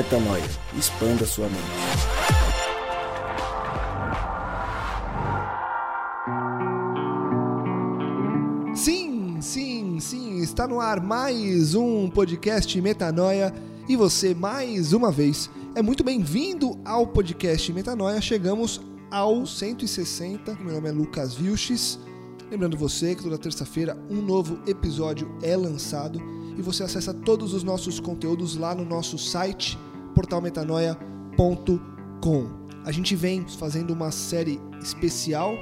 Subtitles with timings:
[0.00, 0.42] Metanoia.
[0.78, 1.60] Expanda sua mente.
[8.74, 13.52] Sim, sim, sim, está no ar mais um podcast Metanoia
[13.86, 18.22] e você, mais uma vez, é muito bem-vindo ao podcast Metanoia.
[18.22, 20.54] Chegamos ao 160.
[20.62, 21.98] Meu nome é Lucas Vilches.
[22.50, 26.18] Lembrando você que toda terça-feira um novo episódio é lançado
[26.56, 29.78] e você acessa todos os nossos conteúdos lá no nosso site
[30.14, 32.60] portalmetanoia.com.
[32.84, 35.54] A gente vem fazendo uma série especial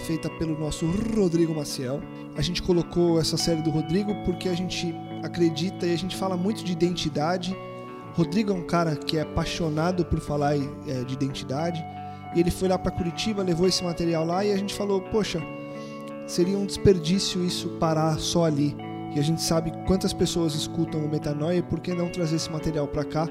[0.00, 0.86] feita pelo nosso
[1.16, 2.00] Rodrigo Maciel.
[2.36, 6.36] A gente colocou essa série do Rodrigo porque a gente acredita e a gente fala
[6.36, 7.56] muito de identidade.
[8.14, 11.84] Rodrigo é um cara que é apaixonado por falar é, de identidade
[12.34, 15.40] e ele foi lá para Curitiba, levou esse material lá e a gente falou: Poxa,
[16.26, 18.76] seria um desperdício isso parar só ali.
[19.14, 22.86] E a gente sabe quantas pessoas escutam o Metanoia, por que não trazer esse material
[22.86, 23.26] para cá,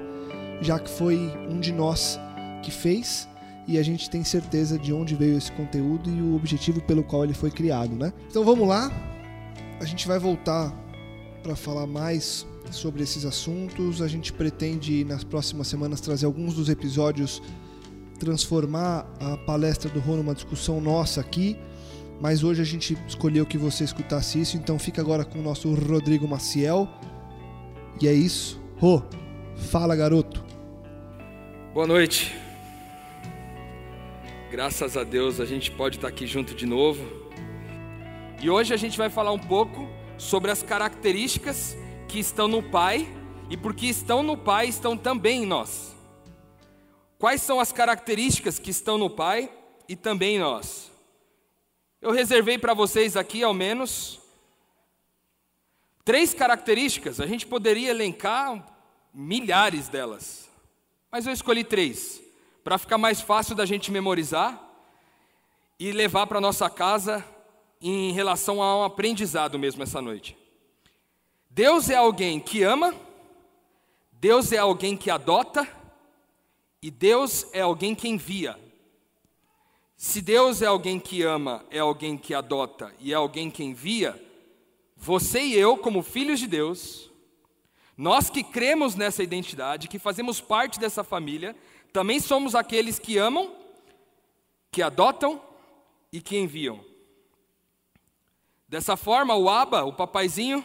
[0.62, 1.18] já que foi
[1.50, 2.20] um de nós
[2.62, 3.28] que fez
[3.68, 7.24] e a gente tem certeza de onde veio esse conteúdo e o objetivo pelo qual
[7.24, 8.14] ele foi criado, né?
[8.30, 8.92] Então vamos lá,
[9.80, 10.74] a gente vai voltar
[11.42, 14.02] para falar mais sobre esses assuntos.
[14.02, 17.42] A gente pretende nas próximas semanas trazer alguns dos episódios
[18.20, 21.58] transformar a palestra do Rô numa discussão nossa aqui,
[22.22, 25.74] mas hoje a gente escolheu que você escutasse isso, então fica agora com o nosso
[25.74, 26.88] Rodrigo Maciel.
[28.02, 28.60] E é isso.
[28.78, 29.02] Rô,
[29.56, 30.45] fala garoto.
[31.76, 32.34] Boa noite.
[34.50, 37.04] Graças a Deus a gente pode estar aqui junto de novo.
[38.42, 39.86] E hoje a gente vai falar um pouco
[40.18, 41.76] sobre as características
[42.08, 43.06] que estão no Pai
[43.50, 45.94] e porque estão no Pai estão também em nós.
[47.20, 49.52] Quais são as características que estão no Pai
[49.86, 50.90] e também em nós?
[52.02, 54.22] Eu reservei para vocês aqui, ao menos,
[56.06, 57.20] três características.
[57.20, 58.66] A gente poderia elencar
[59.14, 60.45] milhares delas,
[61.16, 62.22] mas eu escolhi três,
[62.62, 64.62] para ficar mais fácil da gente memorizar
[65.80, 67.24] e levar para nossa casa
[67.82, 70.38] em relação a um aprendizado mesmo essa noite.
[71.50, 72.94] Deus é alguém que ama,
[74.12, 75.66] Deus é alguém que adota
[76.82, 78.60] e Deus é alguém que envia.
[79.96, 84.22] Se Deus é alguém que ama, é alguém que adota e é alguém que envia,
[84.98, 87.10] você e eu, como filhos de Deus,
[87.98, 91.56] nós que cremos nessa identidade, que fazemos parte dessa família,
[91.94, 93.56] também somos aqueles que amam,
[94.70, 95.42] que adotam
[96.12, 96.84] e que enviam.
[98.68, 100.64] Dessa forma, o Aba, o papaizinho,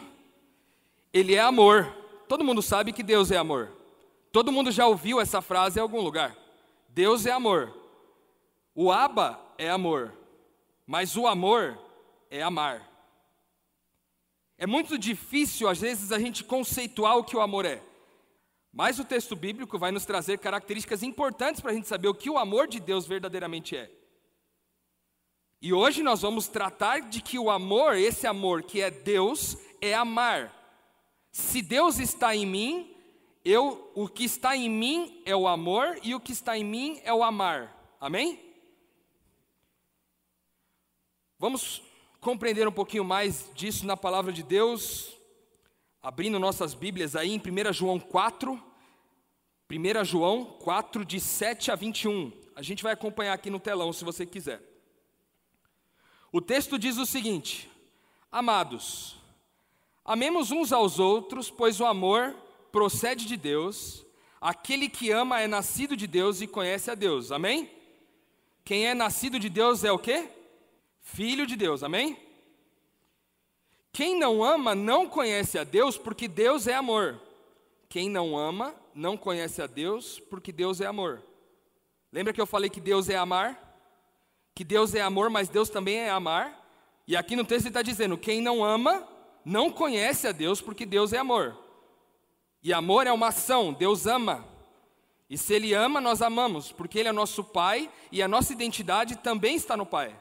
[1.13, 1.95] ele é amor.
[2.27, 3.71] Todo mundo sabe que Deus é amor.
[4.31, 6.35] Todo mundo já ouviu essa frase em algum lugar.
[6.89, 7.73] Deus é amor.
[8.75, 10.13] O Aba é amor.
[10.85, 11.79] Mas o amor
[12.29, 12.90] é amar.
[14.61, 17.81] É muito difícil, às vezes, a gente conceituar o que o amor é.
[18.71, 22.29] Mas o texto bíblico vai nos trazer características importantes para a gente saber o que
[22.29, 23.91] o amor de Deus verdadeiramente é.
[25.59, 29.95] E hoje nós vamos tratar de que o amor, esse amor que é Deus, é
[29.95, 30.53] amar.
[31.31, 32.95] Se Deus está em mim,
[33.43, 37.01] eu, o que está em mim é o amor e o que está em mim
[37.03, 37.75] é o amar.
[37.99, 38.39] Amém?
[41.39, 41.81] Vamos
[42.21, 45.17] compreender um pouquinho mais disso na palavra de Deus,
[46.03, 48.61] abrindo nossas Bíblias aí em 1 João 4,
[49.67, 52.31] 1 João 4, de 7 a 21.
[52.55, 54.61] A gente vai acompanhar aqui no telão se você quiser.
[56.31, 57.67] O texto diz o seguinte:
[58.31, 59.17] Amados,
[60.05, 62.35] amemos uns aos outros, pois o amor
[62.71, 64.05] procede de Deus,
[64.39, 67.31] aquele que ama é nascido de Deus e conhece a Deus.
[67.31, 67.67] Amém?
[68.63, 70.29] Quem é nascido de Deus é o quê?
[71.01, 71.83] Filho de Deus.
[71.83, 72.17] Amém?
[73.91, 77.19] Quem não ama não conhece a Deus, porque Deus é amor.
[77.89, 81.21] Quem não ama não conhece a Deus, porque Deus é amor.
[82.11, 83.69] Lembra que eu falei que Deus é amar?
[84.55, 86.57] Que Deus é amor, mas Deus também é amar?
[87.07, 89.07] E aqui no texto ele está dizendo: quem não ama
[89.43, 91.57] não conhece a Deus, porque Deus é amor.
[92.63, 94.45] E amor é uma ação, Deus ama.
[95.29, 99.15] E se Ele ama, nós amamos, porque Ele é nosso Pai e a nossa identidade
[99.15, 100.15] também está no Pai.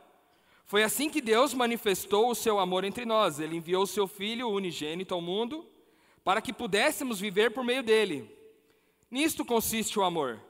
[0.71, 3.41] Foi assim que Deus manifestou o seu amor entre nós.
[3.41, 5.67] Ele enviou o seu Filho unigênito ao mundo
[6.23, 8.31] para que pudéssemos viver por meio dele.
[9.11, 10.41] Nisto consiste o amor.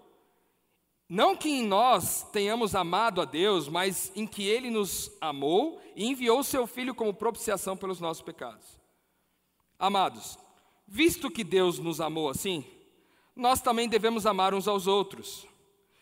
[1.08, 6.06] Não que em nós tenhamos amado a Deus, mas em que Ele nos amou e
[6.06, 8.78] enviou o seu Filho como propiciação pelos nossos pecados.
[9.78, 10.38] Amados,
[10.93, 12.64] Visto que Deus nos amou assim,
[13.37, 15.46] nós também devemos amar uns aos outros.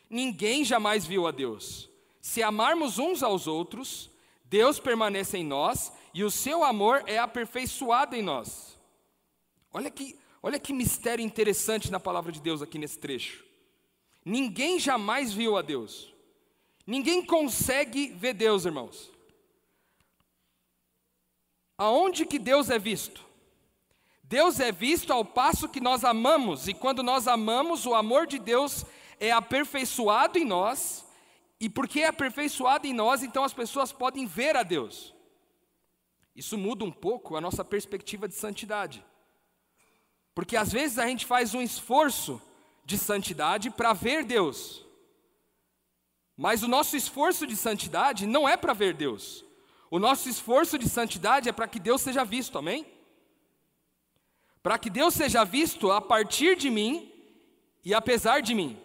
[0.09, 1.91] Ninguém jamais viu a Deus.
[2.29, 4.11] Se amarmos uns aos outros,
[4.45, 8.79] Deus permanece em nós e o seu amor é aperfeiçoado em nós.
[9.73, 13.47] Olha que, Olha que mistério interessante na palavra de Deus aqui nesse trecho.
[14.23, 16.15] Ninguém jamais viu a Deus.
[16.87, 19.11] Ninguém consegue ver Deus, irmãos.
[21.79, 23.25] Aonde que Deus é visto?
[24.23, 28.39] Deus é visto ao passo que nós amamos, e quando nós amamos, o amor de
[28.39, 28.85] Deus
[29.19, 31.08] é aperfeiçoado em nós,
[31.61, 35.15] e porque é aperfeiçoado em nós, então as pessoas podem ver a Deus.
[36.35, 39.05] Isso muda um pouco a nossa perspectiva de santidade.
[40.35, 42.41] Porque às vezes a gente faz um esforço
[42.85, 44.87] de santidade para ver Deus.
[46.37, 49.45] Mas o nosso esforço de santidade não é para ver Deus.
[49.91, 52.87] O nosso esforço de santidade é para que Deus seja visto, amém?
[54.63, 57.13] Para que Deus seja visto a partir de mim
[57.85, 58.81] e apesar de mim.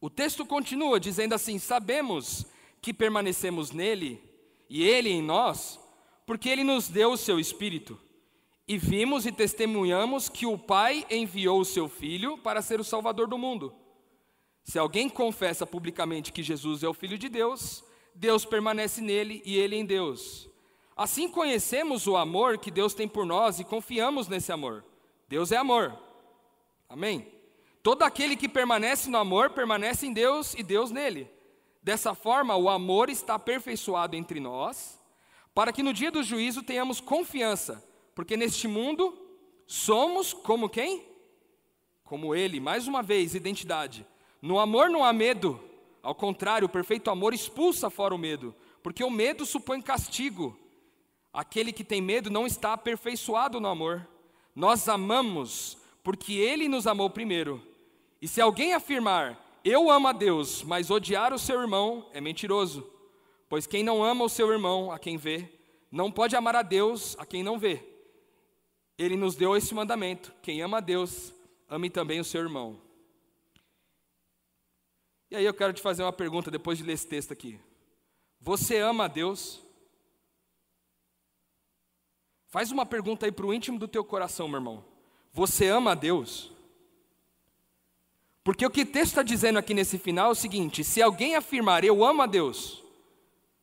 [0.00, 2.46] O texto continua dizendo assim: Sabemos
[2.80, 4.22] que permanecemos nele
[4.68, 5.78] e ele em nós,
[6.24, 7.98] porque ele nos deu o seu espírito.
[8.66, 13.26] E vimos e testemunhamos que o Pai enviou o seu Filho para ser o Salvador
[13.26, 13.74] do mundo.
[14.62, 17.82] Se alguém confessa publicamente que Jesus é o Filho de Deus,
[18.14, 20.48] Deus permanece nele e ele em Deus.
[20.96, 24.84] Assim conhecemos o amor que Deus tem por nós e confiamos nesse amor.
[25.28, 25.98] Deus é amor.
[26.88, 27.26] Amém?
[27.82, 31.30] Todo aquele que permanece no amor permanece em Deus e Deus nele.
[31.82, 35.00] Dessa forma, o amor está aperfeiçoado entre nós,
[35.54, 37.88] para que no dia do juízo tenhamos confiança
[38.20, 39.18] porque neste mundo
[39.66, 41.06] somos como quem?
[42.04, 44.06] Como Ele, mais uma vez, identidade.
[44.42, 45.58] No amor não há medo,
[46.02, 50.54] ao contrário, o perfeito amor expulsa fora o medo, porque o medo supõe castigo.
[51.32, 54.06] Aquele que tem medo não está aperfeiçoado no amor.
[54.54, 57.62] Nós amamos porque Ele nos amou primeiro.
[58.20, 62.90] E se alguém afirmar, eu amo a Deus, mas odiar o seu irmão, é mentiroso.
[63.48, 65.48] Pois quem não ama o seu irmão, a quem vê,
[65.90, 67.90] não pode amar a Deus, a quem não vê
[69.04, 71.32] ele nos deu esse mandamento: quem ama a Deus,
[71.68, 72.80] ame também o seu irmão.
[75.30, 77.58] E aí eu quero te fazer uma pergunta depois de ler esse texto aqui.
[78.40, 79.62] Você ama a Deus?
[82.48, 84.84] Faz uma pergunta aí para o íntimo do teu coração, meu irmão.
[85.32, 86.52] Você ama a Deus?
[88.50, 91.36] Porque o que o texto está dizendo aqui nesse final é o seguinte: se alguém
[91.36, 92.82] afirmar eu amo a Deus,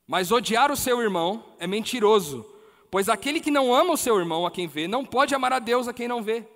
[0.08, 2.46] mas odiar o seu irmão, é mentiroso,
[2.90, 5.60] Pois aquele que não ama o seu irmão a quem vê, não pode amar a
[5.60, 6.48] Deus a quem não vê.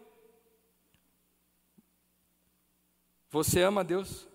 [3.30, 4.26] Você ama a Deus?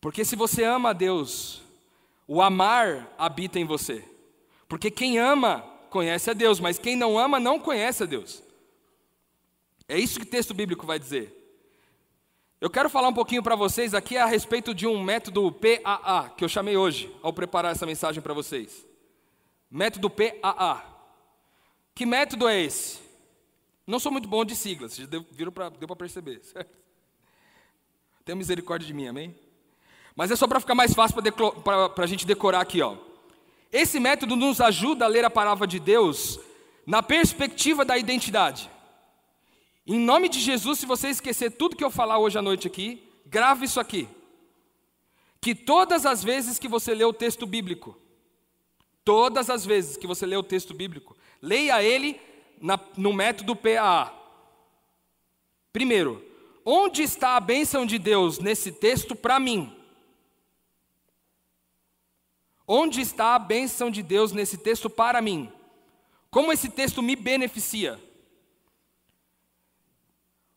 [0.00, 1.60] Porque se você ama a Deus,
[2.26, 4.02] o amar habita em você.
[4.66, 5.60] Porque quem ama
[5.90, 8.42] conhece a Deus, mas quem não ama não conhece a Deus.
[9.86, 11.36] É isso que o texto bíblico vai dizer.
[12.60, 16.44] Eu quero falar um pouquinho para vocês aqui a respeito de um método PAA que
[16.44, 18.86] eu chamei hoje ao preparar essa mensagem para vocês.
[19.70, 20.84] Método PAA.
[21.94, 22.98] Que método é esse?
[23.86, 26.78] Não sou muito bom de siglas, vocês viram pra, deu para perceber, certo?
[28.26, 29.34] Tenha misericórdia de mim, amém?
[30.14, 31.16] Mas é só para ficar mais fácil
[31.64, 32.94] para a gente decorar aqui, ó.
[33.72, 36.38] Esse método nos ajuda a ler a palavra de Deus
[36.86, 38.70] na perspectiva da identidade.
[39.92, 43.02] Em nome de Jesus, se você esquecer tudo que eu falar hoje à noite aqui,
[43.26, 44.08] grave isso aqui.
[45.40, 47.96] Que todas as vezes que você lê o texto bíblico,
[49.04, 52.20] Todas as vezes que você lê o texto bíblico, leia ele
[52.60, 54.12] na, no método PAA.
[55.72, 56.24] Primeiro,
[56.64, 59.74] onde está a bênção de Deus nesse texto para mim?
[62.66, 65.50] Onde está a bênção de Deus nesse texto para mim?
[66.30, 67.98] Como esse texto me beneficia?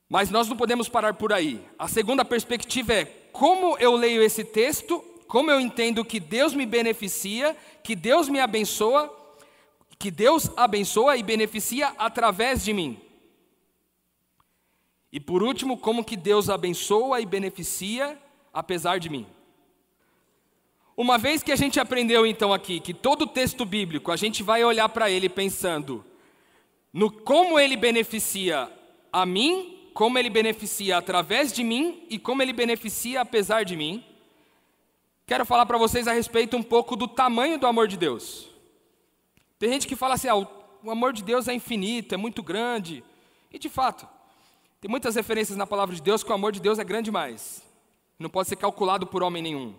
[0.10, 1.66] Mas nós não podemos parar por aí.
[1.78, 6.64] A segunda perspectiva é como eu leio esse texto como eu entendo que Deus me
[6.64, 9.12] beneficia, que Deus me abençoa,
[9.98, 13.02] que Deus abençoa e beneficia através de mim.
[15.12, 18.16] E por último, como que Deus abençoa e beneficia
[18.54, 19.26] apesar de mim.
[20.96, 24.64] Uma vez que a gente aprendeu então aqui que todo texto bíblico a gente vai
[24.64, 26.06] olhar para ele pensando
[26.94, 28.72] no como ele beneficia
[29.12, 34.04] a mim, como ele beneficia através de mim e como ele beneficia apesar de mim
[35.26, 38.50] quero falar para vocês a respeito um pouco do tamanho do amor de Deus.
[39.58, 43.04] Tem gente que fala assim: ah, o amor de Deus é infinito, é muito grande.
[43.52, 44.08] E de fato,
[44.82, 47.64] tem muitas referências na palavra de Deus que o amor de Deus é grande demais.
[48.20, 49.76] Não pode ser calculado por homem nenhum.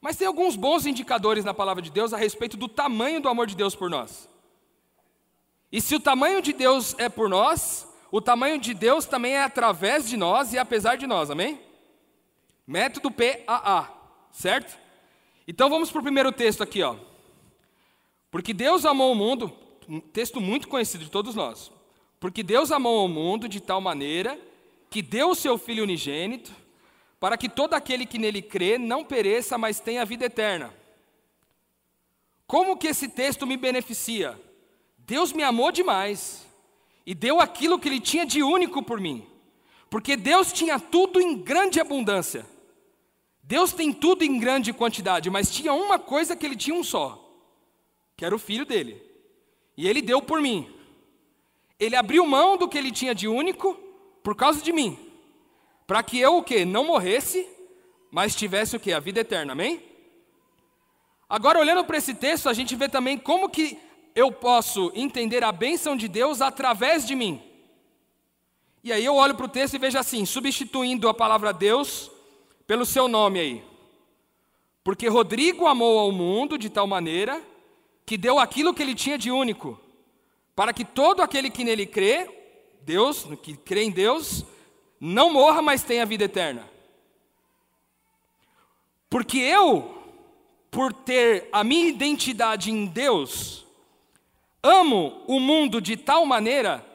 [0.00, 3.46] Mas tem alguns bons indicadores na palavra de Deus a respeito do tamanho do amor
[3.46, 4.28] de Deus por nós.
[5.72, 9.42] E se o tamanho de Deus é por nós, o tamanho de Deus também é
[9.42, 11.60] através de nós e apesar de nós, amém?
[12.66, 13.88] Método PAA.
[14.32, 14.78] Certo?
[15.46, 16.96] Então vamos para o primeiro texto aqui, ó.
[18.30, 19.52] Porque Deus amou o mundo,
[19.88, 21.70] um texto muito conhecido de todos nós.
[22.18, 24.38] Porque Deus amou o mundo de tal maneira
[24.88, 26.52] que deu o seu Filho unigênito,
[27.20, 30.74] para que todo aquele que nele crê não pereça, mas tenha vida eterna.
[32.46, 34.40] Como que esse texto me beneficia?
[34.98, 36.49] Deus me amou demais
[37.10, 39.26] e deu aquilo que ele tinha de único por mim.
[39.90, 42.46] Porque Deus tinha tudo em grande abundância.
[43.42, 47.20] Deus tem tudo em grande quantidade, mas tinha uma coisa que ele tinha um só,
[48.16, 49.02] que era o filho dele.
[49.76, 50.72] E ele deu por mim.
[51.80, 53.74] Ele abriu mão do que ele tinha de único
[54.22, 54.96] por causa de mim.
[55.88, 56.64] Para que eu o quê?
[56.64, 57.44] Não morresse,
[58.08, 58.92] mas tivesse o quê?
[58.92, 59.50] A vida eterna.
[59.50, 59.82] Amém?
[61.28, 63.76] Agora olhando para esse texto, a gente vê também como que
[64.14, 67.42] eu posso entender a bênção de Deus através de mim.
[68.82, 72.10] E aí eu olho para o texto e vejo assim, substituindo a palavra Deus
[72.66, 73.64] pelo seu nome aí.
[74.82, 77.42] Porque Rodrigo amou ao mundo de tal maneira
[78.06, 79.78] que deu aquilo que ele tinha de único,
[80.56, 82.28] para que todo aquele que nele crê,
[82.82, 84.44] Deus, que crê em Deus,
[84.98, 86.68] não morra, mas tenha vida eterna.
[89.08, 89.96] Porque eu,
[90.70, 93.66] por ter a minha identidade em Deus,
[94.62, 96.86] amo o mundo de tal maneira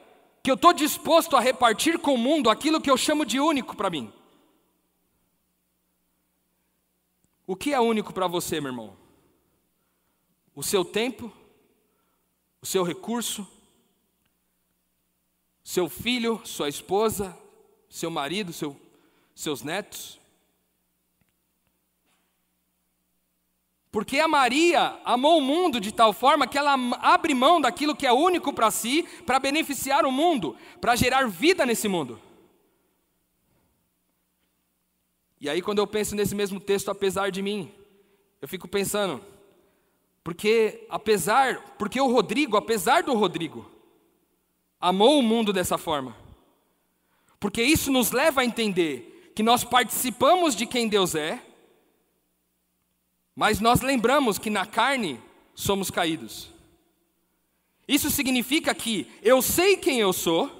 [0.42, 3.76] que eu estou disposto a repartir com o mundo aquilo que eu chamo de único
[3.76, 4.12] para mim.
[7.46, 8.96] O que é único para você, meu irmão?
[10.54, 11.32] O seu tempo,
[12.62, 13.46] o seu recurso,
[15.62, 17.36] seu filho, sua esposa,
[17.88, 18.80] seu marido, seu,
[19.34, 20.18] seus netos.
[23.96, 28.06] Porque a Maria amou o mundo de tal forma que ela abre mão daquilo que
[28.06, 32.20] é único para si, para beneficiar o mundo, para gerar vida nesse mundo.
[35.40, 37.72] E aí, quando eu penso nesse mesmo texto, apesar de mim,
[38.42, 39.18] eu fico pensando,
[40.22, 43.64] porque apesar, porque o Rodrigo, apesar do Rodrigo,
[44.78, 46.14] amou o mundo dessa forma.
[47.40, 51.42] Porque isso nos leva a entender que nós participamos de quem Deus é,
[53.36, 55.20] mas nós lembramos que na carne
[55.54, 56.50] somos caídos.
[57.86, 60.50] Isso significa que eu sei quem eu sou,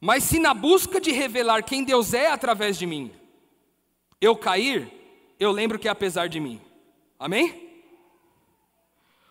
[0.00, 3.10] mas se na busca de revelar quem Deus é através de mim,
[4.20, 4.90] eu cair,
[5.40, 6.60] eu lembro que é apesar de mim.
[7.18, 7.68] Amém?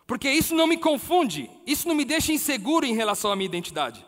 [0.06, 4.04] Porque isso não me confunde, isso não me deixa inseguro em relação à minha identidade.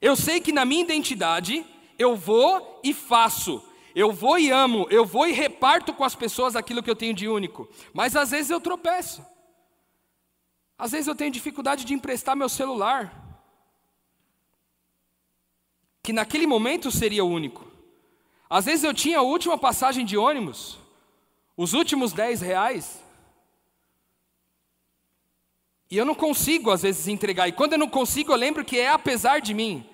[0.00, 1.64] Eu sei que na minha identidade
[1.98, 3.64] eu vou e faço
[3.94, 7.14] eu vou e amo, eu vou e reparto com as pessoas aquilo que eu tenho
[7.14, 7.68] de único.
[7.92, 9.24] Mas às vezes eu tropeço.
[10.78, 13.12] Às vezes eu tenho dificuldade de emprestar meu celular.
[16.02, 17.66] Que naquele momento seria único.
[18.48, 20.78] Às vezes eu tinha a última passagem de ônibus,
[21.56, 23.02] os últimos 10 reais.
[25.90, 27.48] E eu não consigo, às vezes, entregar.
[27.48, 29.84] E quando eu não consigo, eu lembro que é apesar de mim.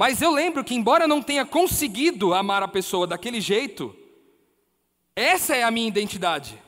[0.00, 3.94] Mas eu lembro que, embora não tenha conseguido amar a pessoa daquele jeito,
[5.14, 6.58] essa é a minha identidade.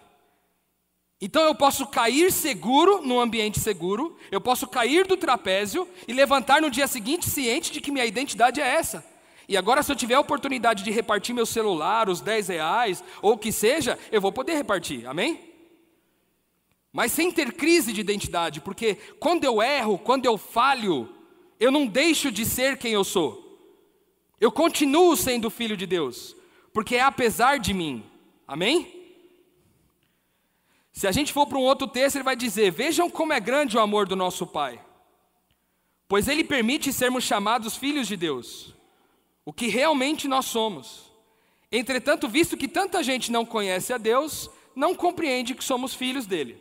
[1.18, 6.60] Então eu posso cair seguro num ambiente seguro, eu posso cair do trapézio e levantar
[6.60, 9.02] no dia seguinte ciente de que minha identidade é essa.
[9.48, 13.32] E agora, se eu tiver a oportunidade de repartir meu celular, os 10 reais, ou
[13.32, 15.40] o que seja, eu vou poder repartir, amém?
[16.92, 21.21] Mas sem ter crise de identidade, porque quando eu erro, quando eu falho,
[21.62, 23.40] eu não deixo de ser quem eu sou.
[24.40, 26.35] Eu continuo sendo filho de Deus,
[26.73, 28.04] porque é apesar de mim.
[28.49, 29.00] Amém?
[30.92, 33.76] Se a gente for para um outro texto, ele vai dizer: Vejam como é grande
[33.76, 34.85] o amor do nosso Pai,
[36.09, 38.75] pois Ele permite sermos chamados filhos de Deus,
[39.45, 41.12] o que realmente nós somos.
[41.71, 46.61] Entretanto, visto que tanta gente não conhece a Deus, não compreende que somos filhos dele.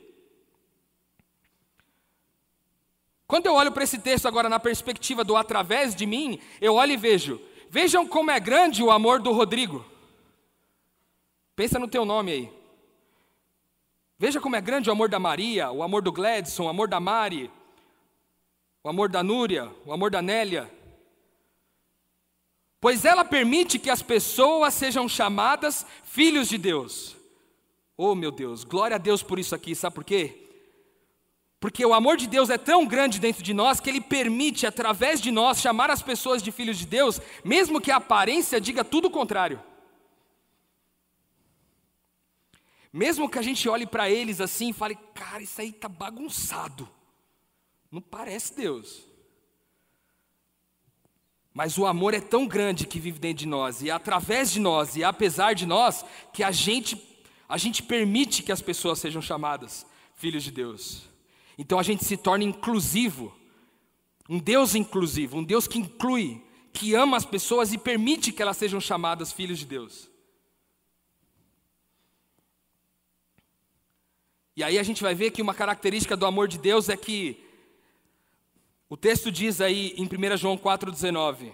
[3.31, 6.91] Quando eu olho para esse texto agora na perspectiva do através de mim, eu olho
[6.91, 7.39] e vejo.
[7.69, 9.85] Vejam como é grande o amor do Rodrigo.
[11.55, 12.53] Pensa no teu nome aí.
[14.19, 16.99] Veja como é grande o amor da Maria, o amor do Gladson, o amor da
[16.99, 17.49] Mari,
[18.83, 20.69] o amor da Núria, o amor da Nélia.
[22.81, 27.15] Pois ela permite que as pessoas sejam chamadas filhos de Deus.
[27.95, 30.50] Oh meu Deus, glória a Deus por isso aqui, sabe por quê?
[31.61, 35.21] Porque o amor de Deus é tão grande dentro de nós que ele permite, através
[35.21, 39.09] de nós, chamar as pessoas de filhos de Deus, mesmo que a aparência diga tudo
[39.09, 39.61] o contrário.
[42.91, 46.89] Mesmo que a gente olhe para eles assim e fale, cara, isso aí está bagunçado.
[47.91, 49.05] Não parece Deus.
[51.53, 54.59] Mas o amor é tão grande que vive dentro de nós, e é através de
[54.59, 56.03] nós, e é apesar de nós,
[56.33, 56.99] que a gente,
[57.47, 61.10] a gente permite que as pessoas sejam chamadas filhos de Deus.
[61.57, 63.33] Então a gente se torna inclusivo,
[64.29, 66.41] um Deus inclusivo, um Deus que inclui,
[66.71, 70.09] que ama as pessoas e permite que elas sejam chamadas filhos de Deus.
[74.55, 77.43] E aí a gente vai ver que uma característica do amor de Deus é que
[78.89, 81.53] o texto diz aí em 1 João 4,19: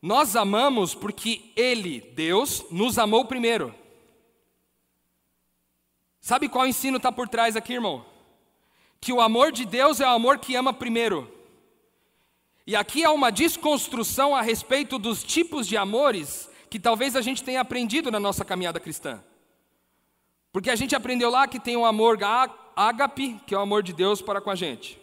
[0.00, 3.74] Nós amamos porque Ele, Deus, nos amou primeiro.
[6.20, 8.04] Sabe qual ensino está por trás aqui, irmão?
[9.00, 11.32] Que o amor de Deus é o amor que ama primeiro.
[12.66, 17.44] E aqui há uma desconstrução a respeito dos tipos de amores que talvez a gente
[17.44, 19.22] tenha aprendido na nossa caminhada cristã.
[20.52, 22.18] Porque a gente aprendeu lá que tem um amor
[22.74, 24.98] ágape, que é o amor de Deus para com a gente.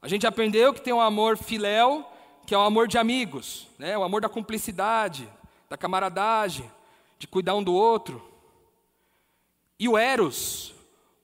[0.00, 2.08] A gente aprendeu que tem um amor filéu,
[2.46, 3.98] que é o amor de amigos, né?
[3.98, 5.28] o amor da cumplicidade,
[5.68, 6.70] da camaradagem,
[7.18, 8.26] de cuidar um do outro.
[9.78, 10.72] E o Eros,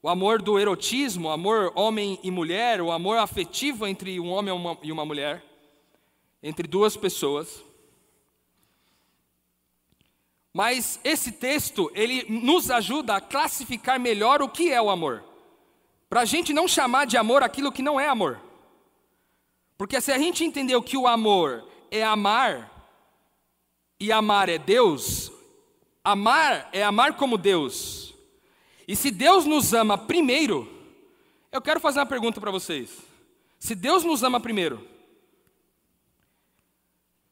[0.04, 4.54] o amor do erotismo, o amor homem e mulher, o amor afetivo entre um homem
[4.82, 5.42] e uma mulher,
[6.42, 7.64] entre duas pessoas.
[10.52, 15.24] Mas esse texto, ele nos ajuda a classificar melhor o que é o amor.
[16.06, 18.38] Para a gente não chamar de amor aquilo que não é amor.
[19.78, 22.70] Porque se a gente entender que o amor é amar,
[23.98, 25.32] e amar é Deus,
[26.04, 28.13] amar é amar como Deus,
[28.86, 30.68] e se Deus nos ama primeiro,
[31.50, 32.90] eu quero fazer uma pergunta para vocês.
[33.58, 34.86] Se Deus nos ama primeiro,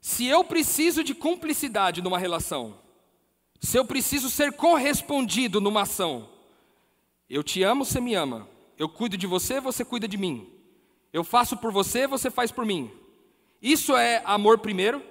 [0.00, 2.78] se eu preciso de cumplicidade numa relação,
[3.60, 6.28] se eu preciso ser correspondido numa ação,
[7.28, 8.48] eu te amo, você me ama.
[8.76, 10.50] Eu cuido de você, você cuida de mim.
[11.12, 12.90] Eu faço por você, você faz por mim.
[13.60, 15.02] Isso é amor primeiro?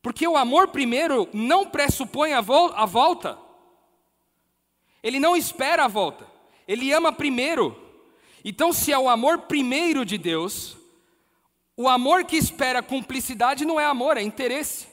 [0.00, 3.36] Porque o amor primeiro não pressupõe a, volta.
[5.06, 6.26] Ele não espera a volta.
[6.66, 7.80] Ele ama primeiro.
[8.44, 10.76] Então, se é o amor primeiro de Deus,
[11.76, 14.88] o amor que espera cumplicidade não é amor, é interesse.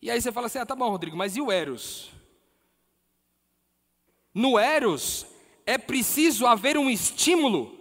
[0.00, 2.12] E aí você fala assim: ah, tá bom, Rodrigo, mas e o Eros?
[4.32, 5.26] No Eros,
[5.66, 7.76] é preciso haver um estímulo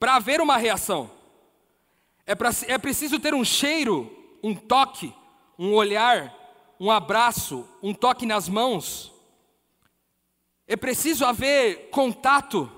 [0.00, 1.08] para haver uma reação.
[2.26, 4.10] É, pra, é preciso ter um cheiro,
[4.42, 5.14] um toque,
[5.56, 6.41] um olhar,
[6.82, 9.12] um abraço, um toque nas mãos.
[10.66, 12.68] É preciso haver contato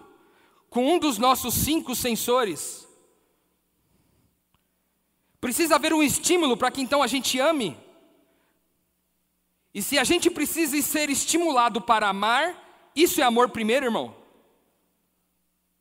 [0.69, 2.87] com um dos nossos cinco sensores.
[5.41, 7.79] Precisa haver um estímulo para que então a gente ame.
[9.73, 14.15] E se a gente precisa ser estimulado para amar, isso é amor primeiro, irmão?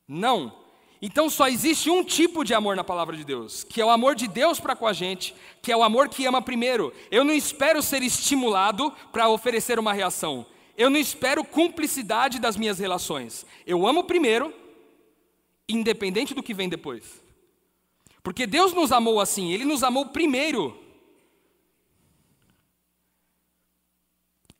[0.07, 0.62] Não.
[1.05, 4.15] Então só existe um tipo de amor na palavra de Deus, que é o amor
[4.15, 6.93] de Deus para com a gente, que é o amor que ama primeiro.
[7.11, 10.45] Eu não espero ser estimulado para oferecer uma reação.
[10.77, 13.45] Eu não espero cumplicidade das minhas relações.
[13.67, 14.53] Eu amo primeiro,
[15.67, 17.21] independente do que vem depois.
[18.23, 20.79] Porque Deus nos amou assim, Ele nos amou primeiro.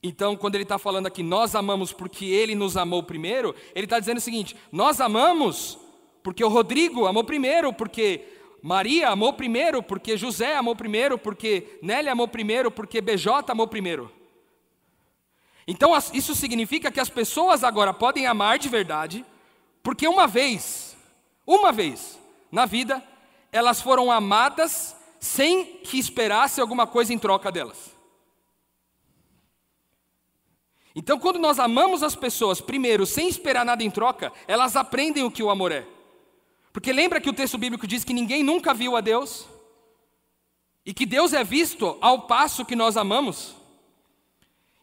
[0.03, 3.97] Então, quando Ele está falando aqui, nós amamos porque Ele nos amou primeiro, Ele está
[3.97, 5.81] dizendo o seguinte: nós amamos
[6.23, 8.25] porque o Rodrigo amou primeiro, porque
[8.61, 14.09] Maria amou primeiro, porque José amou primeiro, porque Nelly amou primeiro, porque BJ amou primeiro.
[15.67, 19.25] Então isso significa que as pessoas agora podem amar de verdade,
[19.83, 20.95] porque uma vez,
[21.45, 22.17] uma vez
[22.49, 23.03] na vida,
[23.51, 27.93] elas foram amadas sem que esperasse alguma coisa em troca delas.
[30.95, 35.31] Então, quando nós amamos as pessoas, primeiro, sem esperar nada em troca, elas aprendem o
[35.31, 35.87] que o amor é.
[36.73, 39.47] Porque lembra que o texto bíblico diz que ninguém nunca viu a Deus?
[40.83, 43.55] E que Deus é visto ao passo que nós amamos?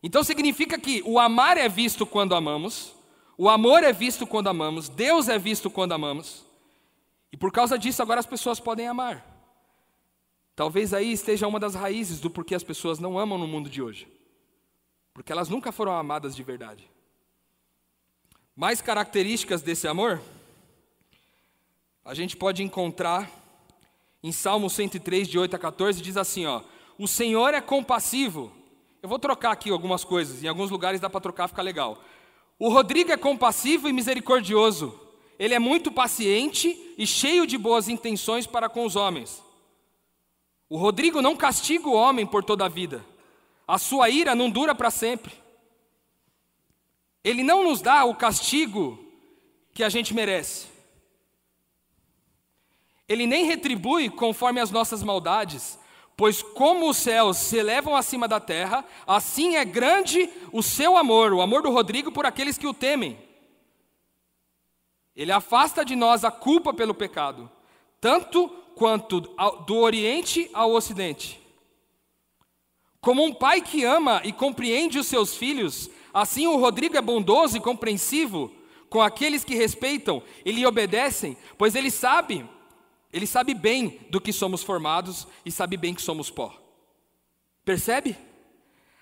[0.01, 2.95] Então significa que o amar é visto quando amamos,
[3.37, 6.47] o amor é visto quando amamos, Deus é visto quando amamos.
[7.33, 9.27] E por causa disso agora as pessoas podem amar.
[10.55, 13.83] Talvez aí esteja uma das raízes do porquê as pessoas não amam no mundo de
[13.83, 14.07] hoje.
[15.13, 16.89] Porque elas nunca foram amadas de verdade.
[18.55, 20.21] Mais características desse amor?
[22.05, 23.31] A gente pode encontrar
[24.23, 26.63] em Salmo 103, de 8 a 14, diz assim: ó,
[26.99, 28.53] O Senhor é compassivo.
[29.03, 32.03] Eu vou trocar aqui algumas coisas, em alguns lugares dá para trocar, fica legal.
[32.59, 34.99] O Rodrigo é compassivo e misericordioso.
[35.39, 39.43] Ele é muito paciente e cheio de boas intenções para com os homens.
[40.69, 43.03] O Rodrigo não castiga o homem por toda a vida.
[43.67, 45.33] A sua ira não dura para sempre.
[47.25, 48.99] Ele não nos dá o castigo
[49.73, 50.70] que a gente merece.
[53.11, 55.79] Ele nem retribui conforme as nossas maldades,
[56.21, 61.33] Pois como os céus se elevam acima da terra, assim é grande o seu amor,
[61.33, 63.17] o amor do Rodrigo por aqueles que o temem.
[65.17, 67.51] Ele afasta de nós a culpa pelo pecado,
[67.99, 69.23] tanto quanto
[69.67, 71.41] do Oriente ao Ocidente.
[73.01, 77.57] Como um pai que ama e compreende os seus filhos, assim o Rodrigo é bondoso
[77.57, 78.53] e compreensivo
[78.91, 82.47] com aqueles que respeitam e lhe obedecem, pois ele sabe
[83.13, 86.55] ele sabe bem do que somos formados e sabe bem que somos pó.
[87.65, 88.17] Percebe?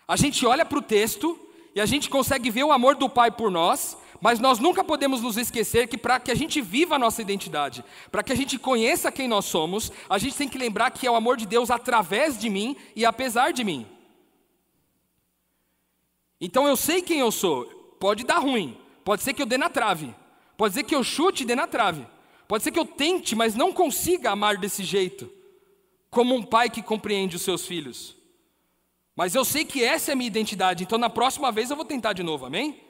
[0.06, 1.38] A gente olha para o texto
[1.74, 5.20] e a gente consegue ver o amor do Pai por nós, mas nós nunca podemos
[5.20, 8.58] nos esquecer que para que a gente viva a nossa identidade, para que a gente
[8.58, 11.70] conheça quem nós somos, a gente tem que lembrar que é o amor de Deus
[11.70, 13.86] através de mim e apesar de mim.
[16.40, 17.66] Então eu sei quem eu sou,
[18.00, 20.14] pode dar ruim, pode ser que eu dê na trave,
[20.56, 22.06] pode ser que eu chute e dê na trave.
[22.48, 25.30] Pode ser que eu tente, mas não consiga amar desse jeito,
[26.10, 28.16] como um pai que compreende os seus filhos.
[29.14, 31.84] Mas eu sei que essa é a minha identidade, então na próxima vez eu vou
[31.84, 32.80] tentar de novo, amém?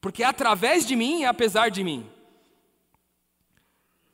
[0.00, 2.08] Porque é através de mim e apesar de mim.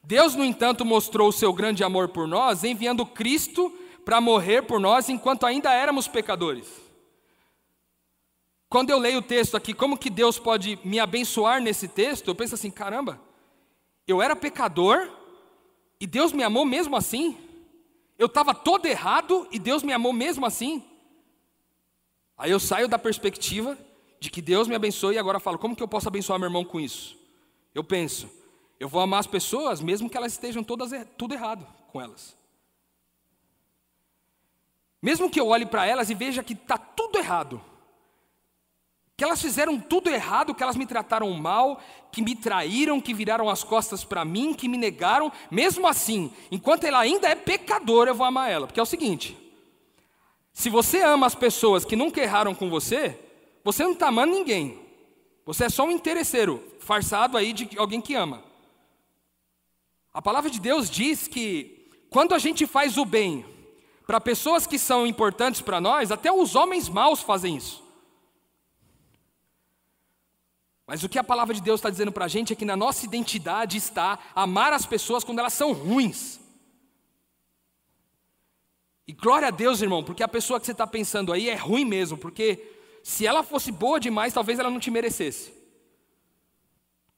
[0.02, 3.70] Deus, no entanto, mostrou o seu grande amor por nós, enviando Cristo
[4.02, 6.66] para morrer por nós enquanto ainda éramos pecadores.
[8.70, 12.28] Quando eu leio o texto aqui, como que Deus pode me abençoar nesse texto?
[12.28, 13.27] Eu penso assim, caramba,
[14.08, 15.10] eu era pecador
[16.00, 17.36] e Deus me amou mesmo assim.
[18.18, 20.82] Eu estava todo errado e Deus me amou mesmo assim.
[22.36, 23.78] Aí eu saio da perspectiva
[24.18, 26.64] de que Deus me abençoe e agora falo: como que eu posso abençoar meu irmão
[26.64, 27.16] com isso?
[27.74, 28.30] Eu penso,
[28.80, 32.36] eu vou amar as pessoas mesmo que elas estejam todas tudo errado com elas.
[35.02, 37.60] Mesmo que eu olhe para elas e veja que está tudo errado,
[39.18, 41.80] que elas fizeram tudo errado, que elas me trataram mal,
[42.12, 46.84] que me traíram, que viraram as costas para mim, que me negaram, mesmo assim, enquanto
[46.84, 49.36] ela ainda é pecadora, eu vou amar ela, porque é o seguinte:
[50.52, 53.18] se você ama as pessoas que nunca erraram com você,
[53.64, 54.78] você não está amando ninguém,
[55.44, 58.44] você é só um interesseiro, farçado aí de alguém que ama.
[60.14, 63.44] A palavra de Deus diz que quando a gente faz o bem
[64.06, 67.87] para pessoas que são importantes para nós, até os homens maus fazem isso.
[70.88, 72.74] Mas o que a palavra de Deus está dizendo para a gente é que na
[72.74, 76.40] nossa identidade está amar as pessoas quando elas são ruins.
[79.06, 81.84] E glória a Deus, irmão, porque a pessoa que você está pensando aí é ruim
[81.84, 82.72] mesmo, porque
[83.02, 85.52] se ela fosse boa demais, talvez ela não te merecesse.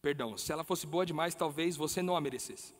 [0.02, 2.74] Perdão, se ela fosse boa demais, talvez você não a merecesse.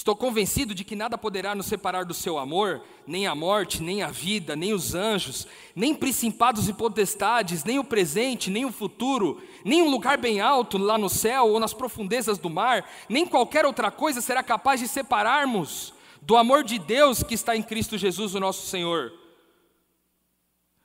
[0.00, 4.02] Estou convencido de que nada poderá nos separar do seu amor, nem a morte, nem
[4.02, 9.42] a vida, nem os anjos, nem principados e potestades, nem o presente, nem o futuro,
[9.62, 13.66] nem um lugar bem alto lá no céu ou nas profundezas do mar, nem qualquer
[13.66, 18.34] outra coisa será capaz de separarmos do amor de Deus que está em Cristo Jesus,
[18.34, 19.12] o nosso Senhor.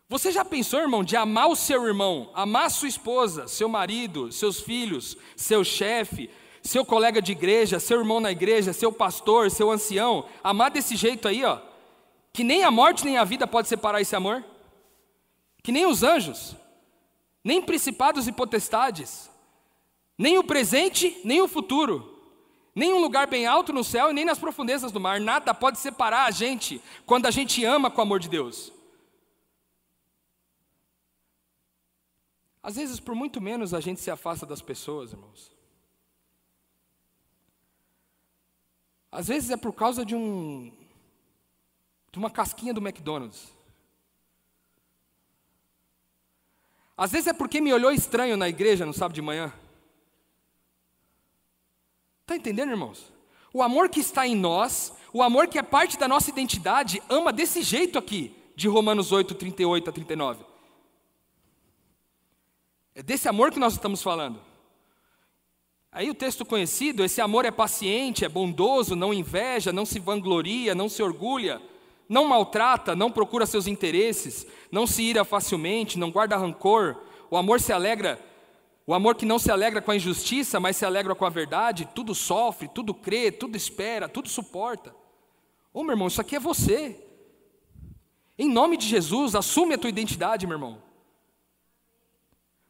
[0.10, 4.60] Você já pensou, irmão, de amar o seu irmão, amar sua esposa, seu marido, seus
[4.60, 6.30] filhos, seu chefe,
[6.66, 11.28] seu colega de igreja, seu irmão na igreja, seu pastor, seu ancião, amar desse jeito
[11.28, 11.60] aí, ó,
[12.34, 14.44] que nem a morte nem a vida pode separar esse amor,
[15.62, 16.56] que nem os anjos,
[17.44, 19.30] nem principados e potestades,
[20.18, 22.20] nem o presente, nem o futuro,
[22.74, 25.78] nem um lugar bem alto no céu e nem nas profundezas do mar, nada pode
[25.78, 28.74] separar a gente quando a gente ama com o amor de Deus.
[32.62, 35.55] Às vezes, por muito menos, a gente se afasta das pessoas, irmãos.
[39.16, 40.70] Às vezes é por causa de um
[42.12, 43.48] de uma casquinha do McDonald's.
[46.98, 49.54] Às vezes é porque me olhou estranho na igreja no sábado de manhã.
[52.24, 53.10] Está entendendo, irmãos?
[53.54, 57.32] O amor que está em nós, o amor que é parte da nossa identidade, ama
[57.32, 60.44] desse jeito aqui, de Romanos 8, 38 a 39.
[62.94, 64.42] É desse amor que nós estamos falando.
[65.96, 70.76] Aí o texto conhecido, esse amor é paciente, é bondoso, não inveja, não se vangloria,
[70.76, 71.62] não se orgulha,
[72.10, 76.98] não maltrata, não procura seus interesses, não se ira facilmente, não guarda rancor.
[77.32, 78.20] O amor se alegra,
[78.86, 81.88] o amor que não se alegra com a injustiça, mas se alegra com a verdade,
[81.96, 84.94] tudo sofre, tudo crê, tudo espera, tudo suporta.
[85.74, 87.02] Ô meu irmão, isso aqui é você.
[88.38, 90.85] Em nome de Jesus, assume a tua identidade, meu irmão.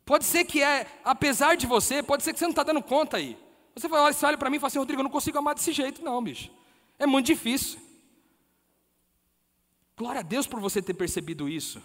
[0.05, 3.17] Pode ser que é, apesar de você, pode ser que você não está dando conta
[3.17, 3.35] aí.
[3.75, 5.71] Você, fala, você olha para mim e fala assim, Rodrigo, eu não consigo amar desse
[5.71, 6.51] jeito, não, bicho.
[6.99, 7.79] É muito difícil.
[9.97, 11.81] Glória a Deus por você ter percebido isso.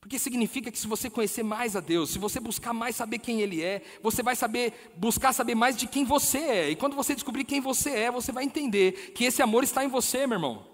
[0.00, 3.42] Porque significa que se você conhecer mais a Deus, se você buscar mais saber quem
[3.42, 6.70] Ele é, você vai saber, buscar saber mais de quem você é.
[6.70, 9.88] E quando você descobrir quem você é, você vai entender que esse amor está em
[9.88, 10.66] você, meu irmão.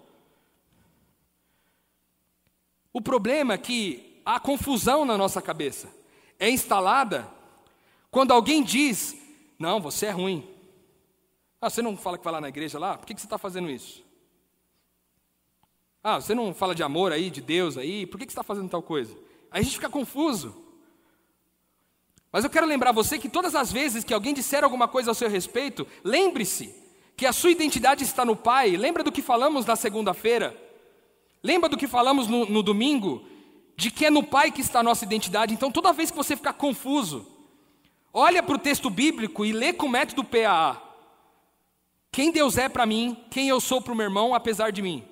[2.93, 5.87] O problema é que a confusão na nossa cabeça
[6.39, 7.29] é instalada
[8.09, 9.15] quando alguém diz:
[9.59, 10.49] Não, você é ruim.
[11.61, 12.97] Ah, você não fala que vai lá na igreja lá?
[12.97, 14.03] Por que, que você está fazendo isso?
[16.03, 18.05] Ah, você não fala de amor aí, de Deus aí?
[18.05, 19.13] Por que, que você está fazendo tal coisa?
[19.49, 20.63] Aí a gente fica confuso.
[22.31, 25.15] Mas eu quero lembrar você que todas as vezes que alguém disser alguma coisa ao
[25.15, 26.75] seu respeito, lembre-se
[27.15, 28.75] que a sua identidade está no Pai.
[28.75, 30.55] Lembra do que falamos na segunda-feira?
[31.41, 33.25] Lembra do que falamos no, no domingo?
[33.75, 35.53] De que é no Pai que está a nossa identidade.
[35.53, 37.27] Então, toda vez que você ficar confuso,
[38.13, 40.81] olha para o texto bíblico e lê com o método PAA.
[42.11, 45.05] Quem Deus é para mim, quem eu sou para o meu irmão, apesar de mim.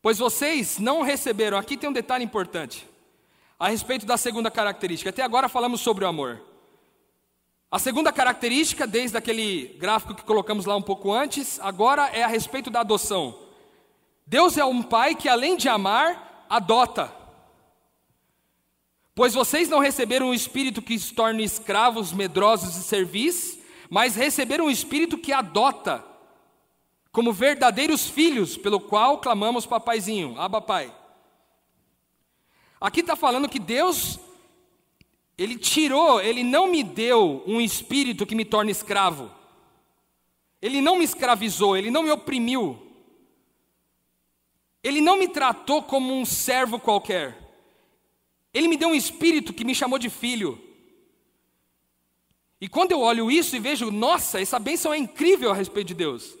[0.00, 2.88] Pois vocês não receberam, aqui tem um detalhe importante,
[3.58, 5.10] a respeito da segunda característica.
[5.10, 6.42] Até agora falamos sobre o amor.
[7.70, 12.26] A segunda característica, desde aquele gráfico que colocamos lá um pouco antes, agora é a
[12.26, 13.43] respeito da adoção.
[14.26, 17.12] Deus é um pai que, além de amar, adota.
[19.14, 23.58] Pois vocês não receberam um espírito que os torne escravos, medrosos e servis,
[23.88, 26.04] mas receberam um espírito que adota,
[27.12, 30.92] como verdadeiros filhos, pelo qual clamamos papaizinho, aba pai.
[32.80, 34.18] Aqui está falando que Deus
[35.36, 39.30] ele tirou, ele não me deu um espírito que me torne escravo.
[40.62, 42.83] Ele não me escravizou, ele não me oprimiu.
[44.84, 47.38] Ele não me tratou como um servo qualquer.
[48.52, 50.62] Ele me deu um espírito que me chamou de filho.
[52.60, 55.94] E quando eu olho isso e vejo, nossa, essa bênção é incrível a respeito de
[55.94, 56.36] Deus.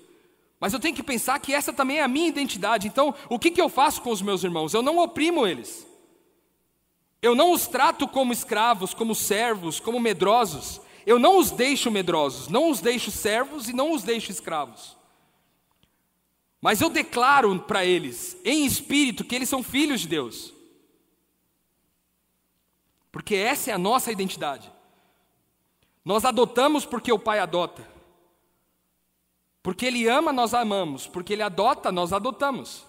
[0.60, 2.86] Mas eu tenho que pensar que essa também é a minha identidade.
[2.86, 4.74] Então, o que, que eu faço com os meus irmãos?
[4.74, 5.86] Eu não oprimo eles.
[7.22, 10.82] Eu não os trato como escravos, como servos, como medrosos.
[11.06, 14.96] Eu não os deixo medrosos, não os deixo servos e não os deixo escravos.
[16.64, 20.50] Mas eu declaro para eles, em espírito, que eles são filhos de Deus.
[23.12, 24.72] Porque essa é a nossa identidade.
[26.02, 27.86] Nós adotamos porque o Pai adota.
[29.62, 31.06] Porque Ele ama, nós amamos.
[31.06, 32.86] Porque Ele adota, nós adotamos.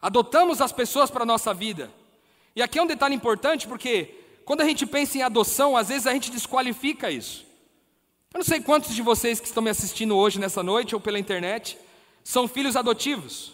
[0.00, 1.88] Adotamos as pessoas para a nossa vida.
[2.56, 4.12] E aqui é um detalhe importante porque
[4.44, 7.46] quando a gente pensa em adoção, às vezes a gente desqualifica isso.
[8.34, 11.16] Eu não sei quantos de vocês que estão me assistindo hoje nessa noite ou pela
[11.16, 11.78] internet
[12.24, 13.52] são filhos adotivos.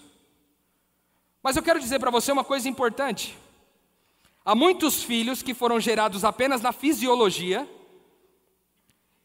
[1.42, 3.36] Mas eu quero dizer para você uma coisa importante.
[4.44, 7.68] Há muitos filhos que foram gerados apenas na fisiologia,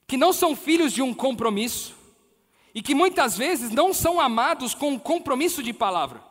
[0.07, 1.95] que não são filhos de um compromisso,
[2.75, 6.23] e que muitas vezes não são amados com um compromisso de palavra.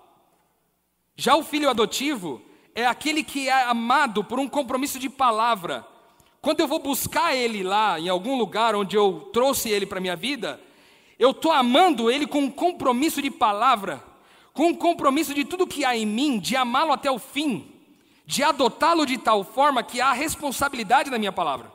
[1.17, 2.43] Já o filho adotivo,
[2.75, 5.87] é aquele que é amado por um compromisso de palavra.
[6.41, 10.01] Quando eu vou buscar ele lá em algum lugar onde eu trouxe ele para a
[10.01, 10.61] minha vida,
[11.23, 14.03] eu estou amando ele com um compromisso de palavra,
[14.53, 17.73] com um compromisso de tudo que há em mim, de amá-lo até o fim,
[18.27, 21.73] de adotá-lo de tal forma que há responsabilidade na minha palavra.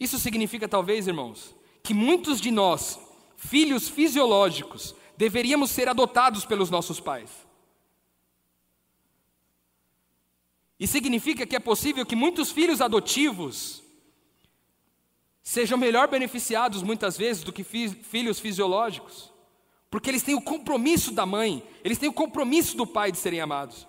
[0.00, 2.98] Isso significa, talvez, irmãos, que muitos de nós,
[3.36, 7.30] filhos fisiológicos, deveríamos ser adotados pelos nossos pais.
[10.80, 13.83] E significa que é possível que muitos filhos adotivos
[15.44, 19.30] sejam melhor beneficiados muitas vezes do que fi filhos fisiológicos,
[19.90, 23.42] porque eles têm o compromisso da mãe, eles têm o compromisso do pai de serem
[23.42, 23.86] amados.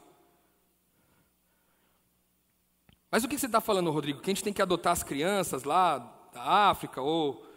[3.10, 4.20] Mas o que você está falando, Rodrigo?
[4.20, 6.00] Que a gente tem que adotar as crianças lá
[6.34, 7.48] da África ou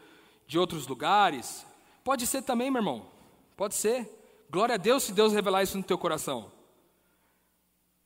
[0.47, 1.67] de outros lugares?
[2.05, 3.11] Pode ser também, meu irmão.
[3.57, 4.09] Pode ser.
[4.49, 6.53] Glória a Deus se Deus revelar isso no teu coração.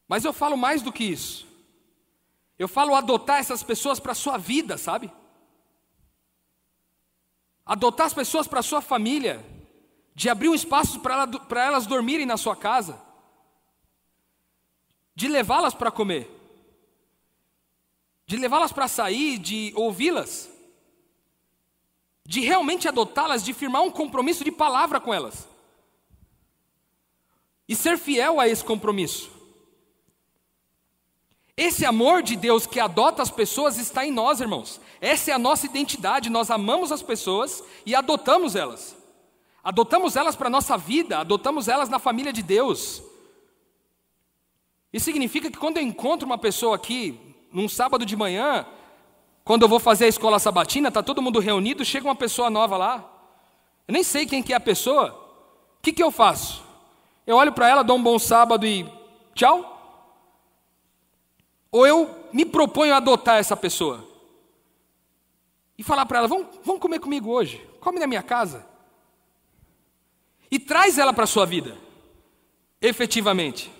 [0.09, 1.47] Mas eu falo mais do que isso.
[2.59, 5.13] Eu falo adotar essas pessoas para a sua vida, sabe?
[7.65, 9.45] Adotar as pessoas para a sua família.
[10.15, 13.01] De abrir um espaço para ela, elas dormirem na sua casa.
[15.15, 16.31] De levá-las para comer.
[18.27, 20.51] De levá-las para sair, de ouvi-las.
[22.25, 25.49] De realmente adotá-las, de firmar um compromisso de palavra com elas.
[27.69, 29.42] E ser fiel a esse compromisso.
[31.57, 34.81] Esse amor de Deus que adota as pessoas está em nós, irmãos.
[35.01, 36.31] Essa é a nossa identidade.
[36.31, 38.97] Nós amamos as pessoas e adotamos elas.
[39.63, 43.03] Adotamos elas para a nossa vida, adotamos elas na família de Deus.
[44.93, 47.19] Isso significa que quando eu encontro uma pessoa aqui,
[47.53, 48.67] num sábado de manhã,
[49.45, 52.77] quando eu vou fazer a escola sabatina, está todo mundo reunido, chega uma pessoa nova
[52.77, 53.09] lá.
[53.87, 55.13] Eu nem sei quem que é a pessoa.
[55.79, 56.63] O que, que eu faço?
[57.27, 58.87] Eu olho para ela, dou um bom sábado e
[59.35, 59.72] tchau?
[61.73, 64.07] Ou eu me proponho a adotar essa pessoa?
[65.79, 68.67] E falar para ela: vamos, vamos comer comigo hoje, come na minha casa.
[70.51, 71.79] E traz ela para a sua vida,
[72.81, 73.73] efetivamente.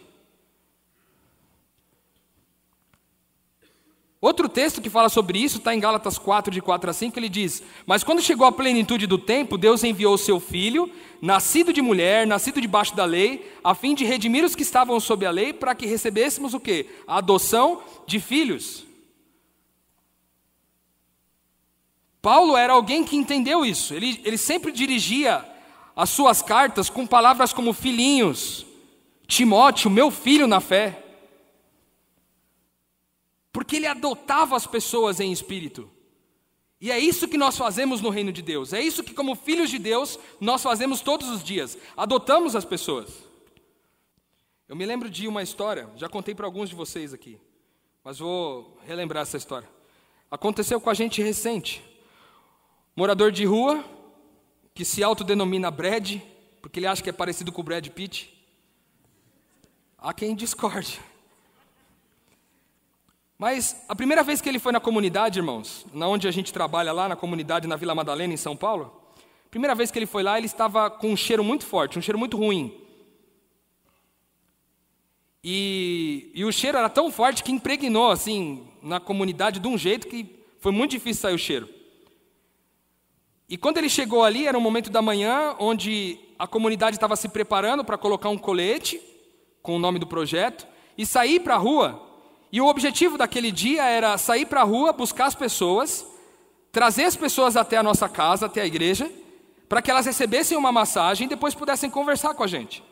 [4.23, 7.29] Outro texto que fala sobre isso está em Gálatas 4, de 4 a 5, ele
[7.29, 10.89] diz: Mas quando chegou a plenitude do tempo, Deus enviou o seu filho,
[11.21, 15.27] nascido de mulher, nascido debaixo da lei, a fim de redimir os que estavam sob
[15.27, 16.87] a lei, para que recebêssemos o quê?
[17.05, 18.85] A adoção de filhos.
[22.23, 25.45] Paulo era alguém que entendeu isso, ele, ele sempre dirigia
[25.97, 28.65] as suas cartas com palavras como filhinhos,
[29.27, 31.03] Timóteo, meu filho na fé.
[33.73, 35.91] Porque ele adotava as pessoas em espírito.
[36.79, 38.75] E é isso que nós fazemos no reino de Deus.
[38.75, 41.79] É isso que, como filhos de Deus, nós fazemos todos os dias.
[41.97, 43.09] Adotamos as pessoas.
[44.69, 47.41] Eu me lembro de uma história, já contei para alguns de vocês aqui,
[48.05, 49.69] mas vou relembrar essa história.
[50.31, 51.83] Aconteceu com a gente recente.
[52.95, 53.83] Morador de rua,
[54.75, 56.21] que se autodenomina Brad,
[56.61, 58.39] porque ele acha que é parecido com o Brad Pitt.
[59.97, 61.01] Há quem discorde.
[63.43, 66.93] Mas a primeira vez que ele foi na comunidade, irmãos, na onde a gente trabalha
[66.93, 69.03] lá, na comunidade na Vila Madalena, em São Paulo,
[69.51, 72.21] primeira vez que ele foi lá, ele estava com um cheiro muito forte, um cheiro
[72.21, 72.73] muito ruim.
[75.43, 80.07] E, e o cheiro era tão forte que impregnou assim na comunidade de um jeito
[80.07, 80.25] que
[80.61, 81.69] foi muito difícil sair o cheiro.
[83.49, 87.29] E quando ele chegou ali, era um momento da manhã onde a comunidade estava se
[87.29, 89.01] preparando para colocar um colete
[89.61, 90.65] com o nome do projeto
[90.97, 92.12] e sair para a rua
[92.53, 96.07] e o objetivo daquele dia era sair para a rua, buscar as pessoas,
[96.71, 99.11] trazer as pessoas até a nossa casa, até a igreja,
[99.71, 102.85] para que elas recebessem uma massagem e depois pudessem conversar com a gente.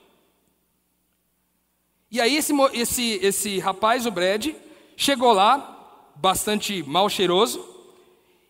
[2.10, 4.48] E aí esse, esse, esse rapaz, o Brad,
[4.96, 7.62] chegou lá, bastante mal cheiroso,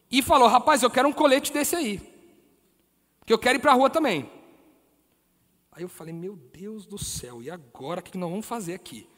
[0.09, 2.01] e falou: Rapaz, eu quero um colete desse aí,
[3.27, 4.31] que eu quero ir para a rua também.
[5.73, 9.09] Aí eu falei: Meu Deus do céu, e agora o que nós vamos fazer aqui?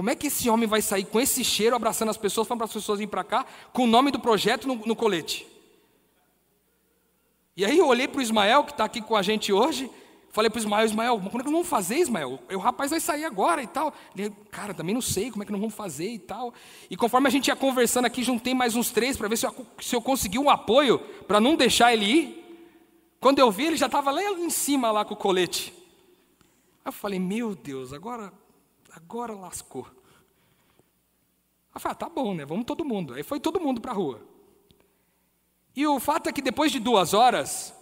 [0.00, 2.68] Como é que esse homem vai sair com esse cheiro, abraçando as pessoas, falando para
[2.68, 5.46] as pessoas virem para cá, com o nome do projeto no, no colete?
[7.54, 9.90] E aí eu olhei para o Ismael, que está aqui com a gente hoje,
[10.30, 12.40] falei para o Ismael, Ismael, como é que nós vamos fazer, Ismael?
[12.50, 13.92] O rapaz vai sair agora e tal.
[14.16, 16.54] Ele, cara, também não sei como é que nós vamos fazer e tal.
[16.88, 19.66] E conforme a gente ia conversando aqui, juntei mais uns três para ver se eu,
[19.82, 22.62] se eu consegui um apoio para não deixar ele ir.
[23.20, 25.74] Quando eu vi, ele já estava lá em cima, lá com o colete.
[26.82, 28.32] Aí eu falei, meu Deus, agora
[28.92, 29.86] agora lascou.
[31.80, 32.44] Falei, ah, tá bom, né?
[32.44, 33.14] Vamos todo mundo.
[33.14, 34.20] Aí foi todo mundo para a rua.
[35.74, 37.72] E o fato é que depois de duas horas,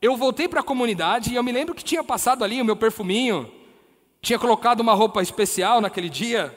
[0.00, 2.76] eu voltei para a comunidade e eu me lembro que tinha passado ali o meu
[2.76, 3.50] perfuminho,
[4.20, 6.56] tinha colocado uma roupa especial naquele dia,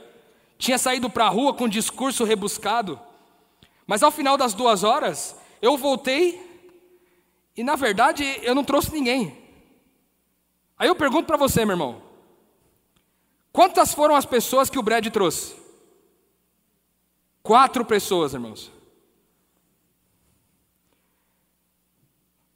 [0.57, 2.99] tinha saído para a rua com um discurso rebuscado.
[3.87, 6.39] Mas ao final das duas horas, eu voltei
[7.57, 9.35] e na verdade eu não trouxe ninguém.
[10.77, 12.01] Aí eu pergunto para você, meu irmão:
[13.51, 15.55] Quantas foram as pessoas que o Brad trouxe?
[17.43, 18.71] Quatro pessoas, irmãos.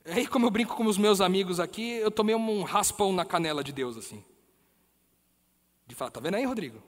[0.06, 3.64] Aí, como eu brinco com os meus amigos aqui, eu tomei um raspão na canela
[3.64, 4.24] de Deus, assim.
[5.88, 6.82] De falar, tá vendo aí, Rodrigo?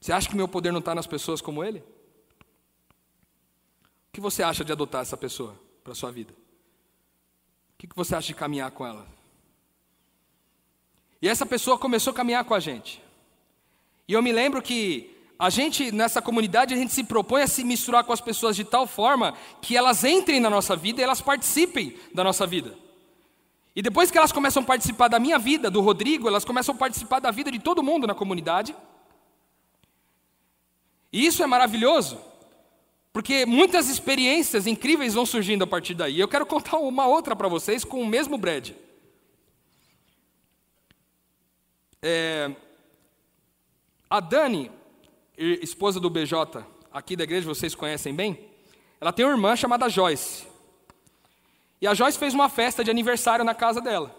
[0.00, 1.78] Você acha que meu poder não está nas pessoas como ele?
[1.78, 1.84] O
[4.12, 6.32] que você acha de adotar essa pessoa para a sua vida?
[6.32, 9.06] O que você acha de caminhar com ela?
[11.20, 13.02] E essa pessoa começou a caminhar com a gente.
[14.08, 17.62] E eu me lembro que a gente, nessa comunidade, a gente se propõe a se
[17.62, 21.20] misturar com as pessoas de tal forma que elas entrem na nossa vida e elas
[21.20, 22.76] participem da nossa vida.
[23.74, 26.78] E depois que elas começam a participar da minha vida, do Rodrigo, elas começam a
[26.78, 28.74] participar da vida de todo mundo na comunidade.
[31.12, 32.18] E isso é maravilhoso,
[33.12, 36.18] porque muitas experiências incríveis vão surgindo a partir daí.
[36.18, 38.70] Eu quero contar uma outra para vocês com o mesmo Brad.
[42.08, 42.52] É,
[44.08, 44.70] a Dani,
[45.36, 48.38] esposa do BJ, aqui da igreja, vocês conhecem bem,
[49.00, 50.46] ela tem uma irmã chamada Joyce.
[51.80, 54.14] E a Joyce fez uma festa de aniversário na casa dela.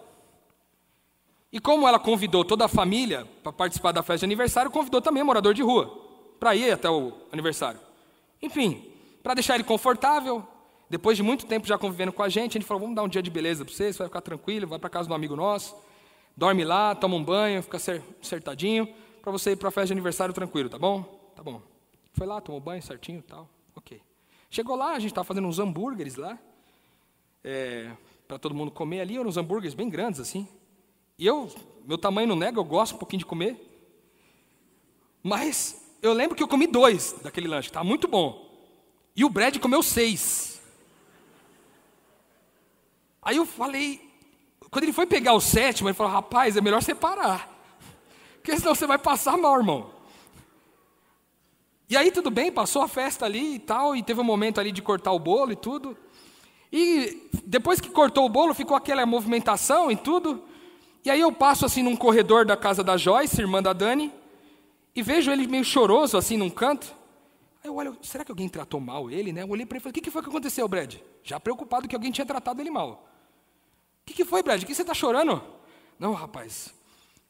[1.50, 5.22] E como ela convidou toda a família para participar da festa de aniversário, convidou também
[5.22, 5.98] o morador de rua
[6.38, 7.80] para ir até o aniversário.
[8.42, 8.84] Enfim,
[9.22, 10.46] para deixar ele confortável,
[10.90, 13.08] depois de muito tempo já convivendo com a gente, a gente falou: vamos dar um
[13.08, 15.87] dia de beleza para você, você vai ficar tranquilo, vai para casa um amigo nosso
[16.38, 18.86] dorme lá, toma um banho, fica acertadinho,
[19.20, 21.02] para você ir para a festa de aniversário tranquilo, tá bom?
[21.34, 21.60] Tá bom.
[22.12, 24.00] Foi lá, tomou banho certinho tal, ok.
[24.48, 26.38] Chegou lá, a gente estava fazendo uns hambúrgueres lá,
[27.42, 27.90] é,
[28.28, 30.46] para todo mundo comer ali, eram uns hambúrgueres bem grandes assim.
[31.18, 31.52] E eu,
[31.84, 33.60] meu tamanho não nega, eu gosto um pouquinho de comer.
[35.20, 38.48] Mas eu lembro que eu comi dois daquele lanche, tá muito bom.
[39.16, 40.62] E o Brad comeu seis.
[43.20, 44.07] Aí eu falei,
[44.70, 47.48] quando ele foi pegar o sétimo, ele falou: rapaz, é melhor separar.
[48.36, 49.90] Porque senão você vai passar mal, irmão.
[51.90, 54.70] E aí tudo bem, passou a festa ali e tal, e teve um momento ali
[54.70, 55.96] de cortar o bolo e tudo.
[56.70, 60.42] E depois que cortou o bolo, ficou aquela movimentação e tudo.
[61.02, 64.12] E aí eu passo assim num corredor da casa da Joyce, irmã da Dani,
[64.94, 66.94] e vejo ele meio choroso assim num canto.
[67.64, 69.42] Aí eu olho, será que alguém tratou mal ele, né?
[69.42, 70.96] Eu olhei para ele e falei, o que, que foi que aconteceu, Brad?
[71.22, 73.07] Já preocupado que alguém tinha tratado ele mal.
[74.08, 74.62] Que, que foi, Brad?
[74.62, 75.42] O que você está chorando?
[75.98, 76.74] Não, rapaz,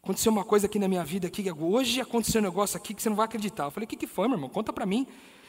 [0.00, 3.08] aconteceu uma coisa aqui na minha vida, aqui, hoje aconteceu um negócio aqui que você
[3.08, 3.64] não vai acreditar.
[3.64, 4.48] Eu falei, o que, que foi, meu irmão?
[4.48, 5.06] Conta para mim.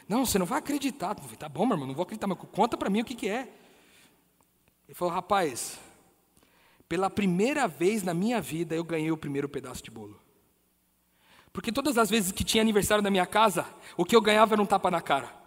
[0.08, 1.16] Não, você não vai acreditar.
[1.16, 3.30] Falei, tá bom, meu irmão, não vou acreditar, mas conta para mim o que, que
[3.30, 3.48] é.
[4.88, 5.80] Ele falou, rapaz,
[6.88, 10.20] pela primeira vez na minha vida eu ganhei o primeiro pedaço de bolo.
[11.54, 14.62] Porque todas as vezes que tinha aniversário na minha casa, o que eu ganhava era
[14.62, 15.39] um tapa na cara.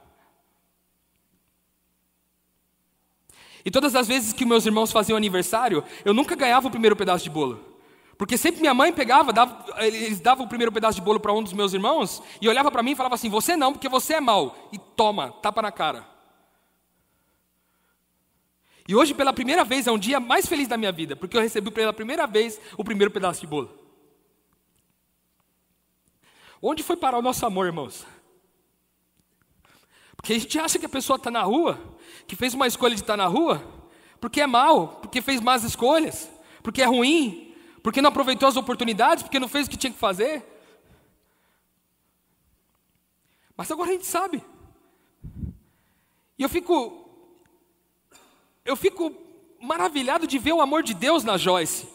[3.65, 7.25] E todas as vezes que meus irmãos faziam aniversário, eu nunca ganhava o primeiro pedaço
[7.25, 7.73] de bolo.
[8.19, 11.43] Porque sempre minha mãe pegava, dava, eles davam o primeiro pedaço de bolo para um
[11.43, 14.21] dos meus irmãos, e olhava para mim e falava assim: Você não, porque você é
[14.21, 14.69] mau.
[14.73, 16.07] E toma, tapa na cara.
[18.87, 21.41] E hoje, pela primeira vez, é um dia mais feliz da minha vida, porque eu
[21.41, 23.71] recebi pela primeira vez o primeiro pedaço de bolo.
[26.61, 28.07] Onde foi parar o nosso amor, irmãos?
[30.17, 31.92] Porque a gente acha que a pessoa está na rua,
[32.27, 33.63] que fez uma escolha de estar tá na rua,
[34.21, 36.31] porque é mal, porque fez más escolhas,
[36.63, 39.99] porque é ruim, porque não aproveitou as oportunidades, porque não fez o que tinha que
[39.99, 40.45] fazer.
[43.57, 44.43] Mas agora a gente sabe.
[46.39, 47.03] E eu fico
[48.65, 49.13] eu fico
[49.61, 51.89] maravilhado de ver o amor de Deus na Joyce.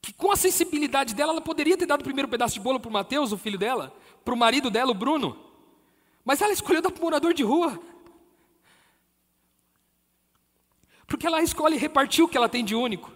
[0.00, 2.88] Que com a sensibilidade dela, ela poderia ter dado o primeiro pedaço de bolo para
[2.88, 3.94] o Mateus, o filho dela,
[4.24, 5.36] para o marido dela, o Bruno.
[6.24, 7.80] Mas ela escolheu dar para o morador de rua.
[11.06, 13.12] Porque ela escolhe repartir o que ela tem de único.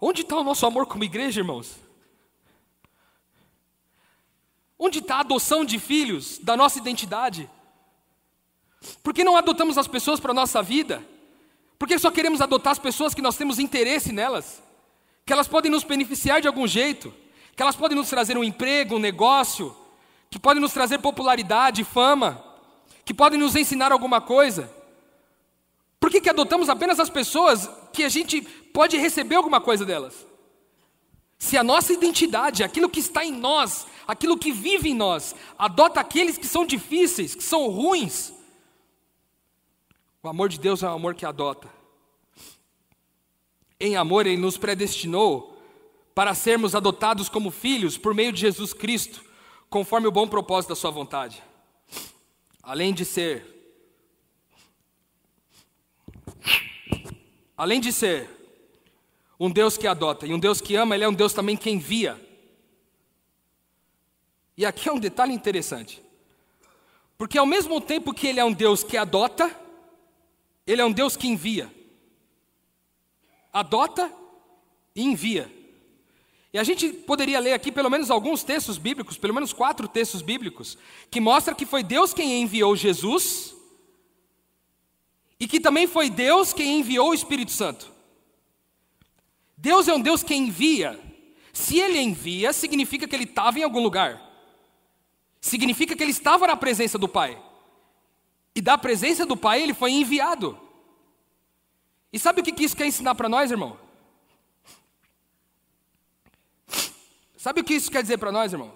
[0.00, 1.76] Onde está o nosso amor como igreja, irmãos?
[4.78, 7.50] Onde está a adoção de filhos, da nossa identidade?
[9.02, 11.04] Por que não adotamos as pessoas para a nossa vida?
[11.78, 14.62] Por que só queremos adotar as pessoas que nós temos interesse nelas?
[15.26, 17.12] Que elas podem nos beneficiar de algum jeito?
[17.56, 19.76] Que elas podem nos trazer um emprego, um negócio?
[20.30, 22.42] Que podem nos trazer popularidade, fama?
[23.04, 24.77] Que podem nos ensinar alguma coisa?
[26.00, 30.26] Por que, que adotamos apenas as pessoas que a gente pode receber alguma coisa delas?
[31.38, 36.00] Se a nossa identidade, aquilo que está em nós, aquilo que vive em nós, adota
[36.00, 38.32] aqueles que são difíceis, que são ruins,
[40.22, 41.68] o amor de Deus é um amor que adota.
[43.78, 45.56] Em amor, Ele nos predestinou
[46.14, 49.24] para sermos adotados como filhos por meio de Jesus Cristo,
[49.70, 51.42] conforme o bom propósito da Sua vontade.
[52.60, 53.57] Além de ser
[57.56, 58.30] Além de ser
[59.38, 61.70] um Deus que adota e um Deus que ama, Ele é um Deus também que
[61.70, 62.20] envia.
[64.56, 66.02] E aqui é um detalhe interessante.
[67.16, 69.54] Porque ao mesmo tempo que Ele é um Deus que adota,
[70.66, 71.72] Ele é um Deus que envia.
[73.52, 74.12] Adota
[74.94, 75.52] e envia.
[76.52, 80.22] E a gente poderia ler aqui pelo menos alguns textos bíblicos, pelo menos quatro textos
[80.22, 80.78] bíblicos,
[81.10, 83.57] que mostram que foi Deus quem enviou Jesus
[85.40, 87.92] e que também foi Deus quem enviou o Espírito Santo.
[89.56, 90.98] Deus é um Deus que envia.
[91.52, 94.20] Se Ele envia, significa que Ele estava em algum lugar.
[95.40, 97.40] Significa que Ele estava na presença do Pai.
[98.54, 100.58] E da presença do Pai Ele foi enviado.
[102.12, 103.78] E sabe o que isso quer ensinar para nós, irmão?
[107.36, 108.72] Sabe o que isso quer dizer para nós, irmão?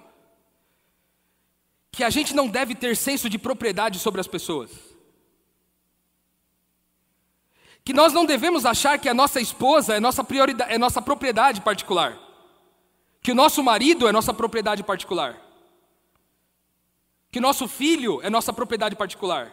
[1.91, 4.92] Que a gente não deve ter senso de propriedade sobre as pessoas
[7.85, 11.61] que nós não devemos achar que a nossa esposa é nossa prioridade, é nossa propriedade
[11.61, 12.19] particular,
[13.21, 15.41] que o nosso marido é nossa propriedade particular,
[17.31, 19.53] que o nosso filho é nossa propriedade particular,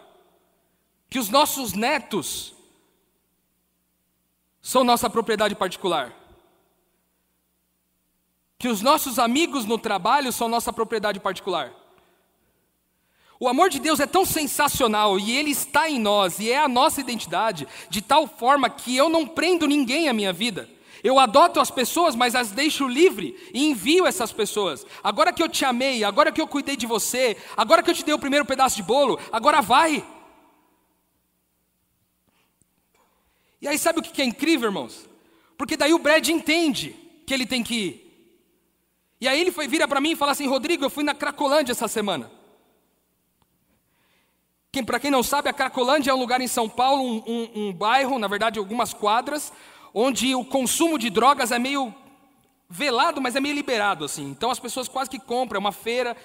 [1.09, 2.53] que os nossos netos
[4.61, 6.13] são nossa propriedade particular,
[8.59, 11.78] que os nossos amigos no trabalho são nossa propriedade particular.
[13.39, 16.67] O amor de Deus é tão sensacional e ele está em nós e é a
[16.67, 20.69] nossa identidade, de tal forma que eu não prendo ninguém à minha vida.
[21.01, 24.85] Eu adoto as pessoas, mas as deixo livre e envio essas pessoas.
[25.01, 28.03] Agora que eu te amei, agora que eu cuidei de você, agora que eu te
[28.03, 30.05] dei o primeiro pedaço de bolo, agora vai.
[33.61, 35.07] E aí sabe o que é incrível, irmãos?
[35.57, 36.93] Porque daí o Brad entende
[37.25, 38.35] que ele tem que ir.
[39.21, 41.71] E aí ele foi vira para mim e fala assim: Rodrigo, eu fui na Cracolândia
[41.71, 42.38] essa semana.
[44.71, 47.67] Quem, para quem não sabe, a Cracolândia é um lugar em São Paulo, um, um,
[47.67, 49.51] um bairro, na verdade, algumas quadras,
[49.93, 51.93] onde o consumo de drogas é meio
[52.69, 54.29] velado, mas é meio liberado assim.
[54.29, 56.15] Então as pessoas quase que compram, é uma feira.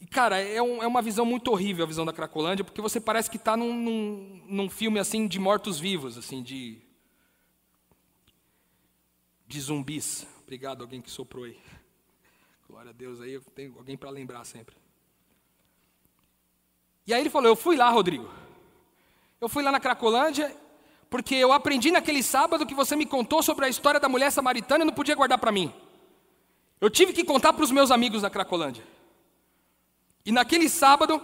[0.00, 3.00] E, cara, é, um, é uma visão muito horrível a visão da Cracolândia, porque você
[3.00, 6.80] parece que está num, num, num filme assim de mortos-vivos, assim, de
[9.48, 10.26] de zumbis.
[10.42, 11.56] Obrigado, alguém que soprou aí.
[12.68, 14.74] Glória a Deus, aí eu tenho alguém para lembrar sempre.
[17.06, 18.28] E aí ele falou: Eu fui lá, Rodrigo.
[19.40, 20.54] Eu fui lá na Cracolândia,
[21.08, 24.82] porque eu aprendi naquele sábado que você me contou sobre a história da mulher samaritana
[24.82, 25.72] e não podia guardar para mim.
[26.80, 28.84] Eu tive que contar para os meus amigos da Cracolândia.
[30.24, 31.22] E naquele sábado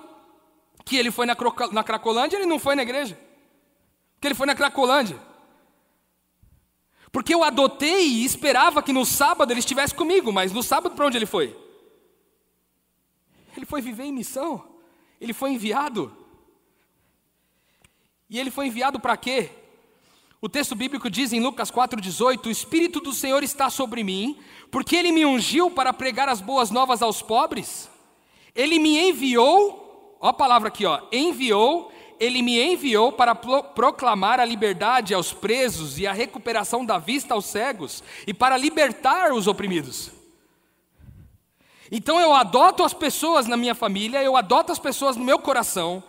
[0.84, 1.36] que ele foi na,
[1.72, 3.18] na Cracolândia, ele não foi na igreja.
[4.14, 5.18] Porque ele foi na Cracolândia.
[7.10, 11.06] Porque eu adotei e esperava que no sábado ele estivesse comigo, mas no sábado para
[11.06, 11.54] onde ele foi?
[13.54, 14.71] Ele foi viver em missão.
[15.22, 16.12] Ele foi enviado.
[18.28, 19.50] E ele foi enviado para quê?
[20.40, 24.36] O texto bíblico diz em Lucas 4,18: O Espírito do Senhor está sobre mim,
[24.68, 27.88] porque ele me ungiu para pregar as boas novas aos pobres.
[28.52, 34.44] Ele me enviou, ó a palavra aqui, ó, enviou ele me enviou para proclamar a
[34.44, 40.21] liberdade aos presos e a recuperação da vista aos cegos e para libertar os oprimidos.
[41.94, 46.02] Então eu adoto as pessoas na minha família, eu adoto as pessoas no meu coração,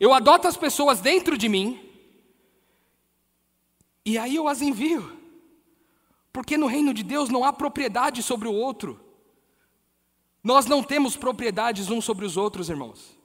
[0.00, 1.80] eu adoto as pessoas dentro de mim,
[4.04, 5.16] e aí eu as envio.
[6.32, 8.98] Porque no reino de Deus não há propriedade sobre o outro.
[10.42, 13.16] Nós não temos propriedades uns sobre os outros, irmãos.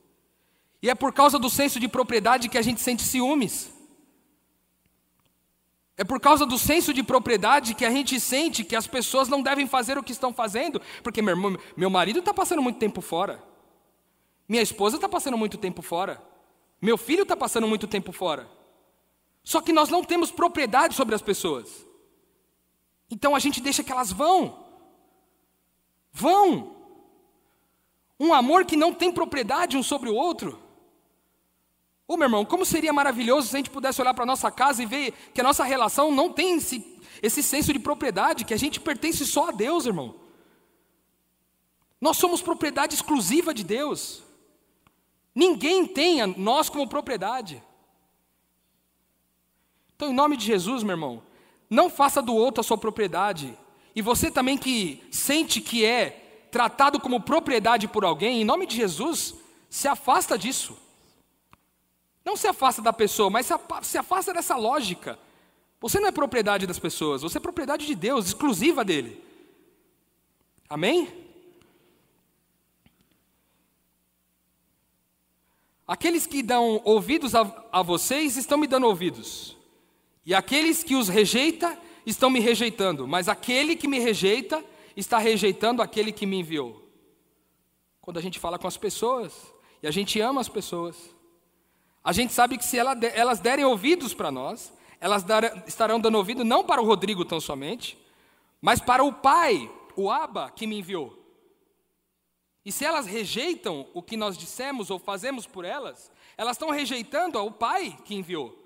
[0.84, 3.73] E é por causa do senso de propriedade que a gente sente ciúmes.
[5.96, 9.44] É por causa do senso de propriedade que a gente sente que as pessoas não
[9.44, 13.00] devem fazer o que estão fazendo, porque meu, irmão, meu marido está passando muito tempo
[13.00, 13.44] fora,
[14.48, 16.22] minha esposa está passando muito tempo fora,
[16.82, 18.50] meu filho está passando muito tempo fora.
[19.44, 21.86] Só que nós não temos propriedade sobre as pessoas.
[23.12, 24.66] Então a gente deixa que elas vão.
[26.12, 26.76] Vão.
[28.20, 30.63] Um amor que não tem propriedade um sobre o outro.
[32.14, 34.84] Ô meu irmão, como seria maravilhoso se a gente pudesse olhar para a nossa casa
[34.84, 38.58] e ver que a nossa relação não tem esse, esse senso de propriedade, que a
[38.58, 40.14] gente pertence só a Deus, irmão.
[42.00, 44.22] Nós somos propriedade exclusiva de Deus.
[45.34, 47.64] Ninguém tem nós como propriedade.
[49.96, 51.24] Então, em nome de Jesus, meu irmão,
[51.68, 53.58] não faça do outro a sua propriedade.
[53.96, 58.76] E você também que sente que é tratado como propriedade por alguém, em nome de
[58.76, 59.34] Jesus,
[59.68, 60.83] se afasta disso.
[62.24, 63.50] Não se afasta da pessoa, mas
[63.82, 65.20] se afasta dessa lógica.
[65.80, 69.22] Você não é propriedade das pessoas, você é propriedade de Deus, exclusiva dele.
[70.70, 71.24] Amém?
[75.86, 79.58] Aqueles que dão ouvidos a, a vocês estão me dando ouvidos,
[80.26, 84.64] e aqueles que os rejeita estão me rejeitando, mas aquele que me rejeita
[84.96, 86.82] está rejeitando aquele que me enviou.
[88.00, 89.34] Quando a gente fala com as pessoas,
[89.82, 91.14] e a gente ama as pessoas,
[92.04, 95.26] a gente sabe que se elas derem ouvidos para nós, elas
[95.66, 97.98] estarão dando ouvido não para o Rodrigo tão somente,
[98.62, 101.22] mas para o Pai, o Abba, que me enviou.
[102.66, 107.38] E se elas rejeitam o que nós dissemos ou fazemos por elas, elas estão rejeitando
[107.40, 108.58] o Pai que enviou.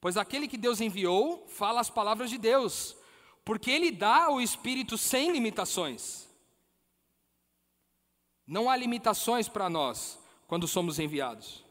[0.00, 2.96] Pois aquele que Deus enviou fala as palavras de Deus,
[3.44, 6.27] porque ele dá o Espírito sem limitações.
[8.48, 11.62] Não há limitações para nós quando somos enviados.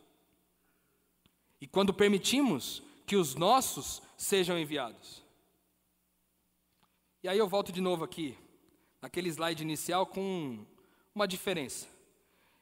[1.59, 5.23] E quando permitimos que os nossos sejam enviados.
[7.23, 8.37] E aí eu volto de novo aqui,
[9.01, 10.63] naquele slide inicial, com
[11.15, 11.87] uma diferença.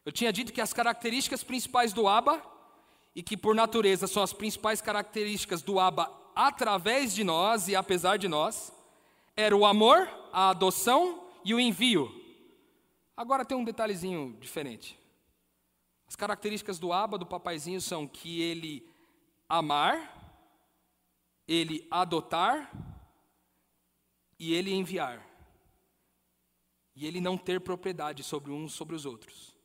[0.05, 2.41] Eu tinha dito que as características principais do ABA,
[3.15, 8.17] e que por natureza são as principais características do ABA através de nós e apesar
[8.17, 8.73] de nós,
[9.37, 12.24] era o amor, a adoção e o envio.
[13.15, 14.99] Agora tem um detalhezinho diferente.
[16.07, 18.87] As características do aba do papaizinho são que ele
[19.47, 20.43] amar,
[21.47, 22.71] ele adotar
[24.37, 25.25] e ele enviar.
[26.95, 29.55] E ele não ter propriedade sobre uns sobre os outros.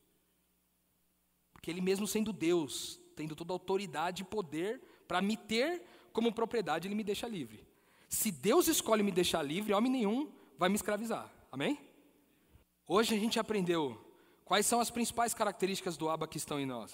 [1.53, 5.82] Porque ele mesmo sendo Deus, tendo toda a autoridade e poder para me ter
[6.12, 7.66] como propriedade, ele me deixa livre.
[8.09, 11.30] Se Deus escolhe me deixar livre, homem nenhum vai me escravizar.
[11.53, 11.89] Amém?
[12.93, 14.05] Hoje a gente aprendeu
[14.45, 16.93] quais são as principais características do Abba que estão em nós.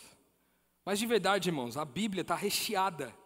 [0.85, 3.17] Mas de verdade, irmãos, a Bíblia está recheada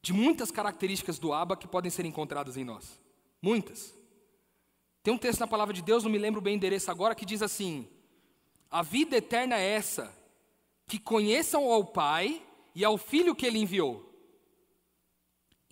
[0.00, 3.00] de muitas características do Abba que podem ser encontradas em nós.
[3.42, 3.98] Muitas.
[5.02, 7.26] Tem um texto na palavra de Deus, não me lembro bem o endereço agora, que
[7.26, 7.88] diz assim:
[8.70, 10.16] A vida eterna é essa,
[10.86, 12.40] que conheçam ao Pai
[12.76, 14.08] e ao Filho que ele enviou.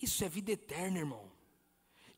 [0.03, 1.31] Isso é vida eterna, irmão.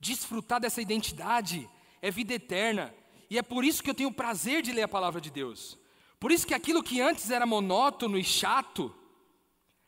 [0.00, 1.68] Desfrutar dessa identidade
[2.00, 2.94] é vida eterna.
[3.30, 5.78] E é por isso que eu tenho o prazer de ler a palavra de Deus.
[6.18, 8.94] Por isso que aquilo que antes era monótono e chato,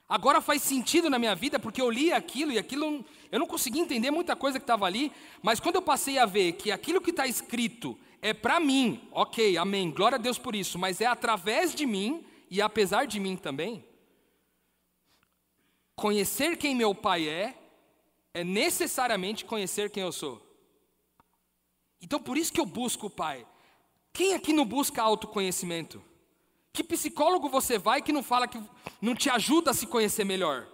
[0.09, 3.83] agora faz sentido na minha vida, porque eu li aquilo e aquilo eu não conseguia
[3.83, 5.13] entender muita coisa que estava ali,
[5.43, 9.57] mas quando eu passei a ver que aquilo que está escrito é para mim, ok,
[9.57, 13.37] amém, glória a Deus por isso, mas é através de mim e apesar de mim
[13.37, 13.85] também.
[15.95, 17.57] Conhecer quem meu pai é,
[18.35, 20.50] é necessariamente conhecer quem eu sou.
[22.01, 23.47] Então por isso que eu busco o pai.
[24.13, 26.03] Quem aqui não busca autoconhecimento?
[26.73, 28.63] Que psicólogo você vai que não fala que
[29.01, 30.69] não te ajuda a se conhecer melhor?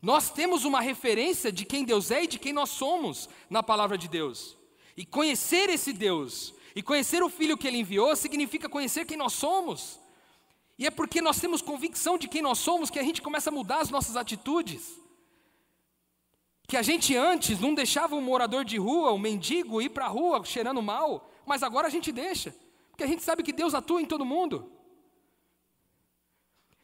[0.00, 3.96] Nós temos uma referência de quem Deus é e de quem nós somos na palavra
[3.96, 4.56] de Deus.
[4.96, 9.32] E conhecer esse Deus e conhecer o Filho que Ele enviou significa conhecer quem nós
[9.32, 9.98] somos.
[10.78, 13.52] E é porque nós temos convicção de quem nós somos que a gente começa a
[13.52, 15.00] mudar as nossas atitudes.
[16.66, 20.08] Que a gente antes não deixava um morador de rua, um mendigo, ir para a
[20.08, 22.54] rua cheirando mal, mas agora a gente deixa,
[22.90, 24.72] porque a gente sabe que Deus atua em todo mundo.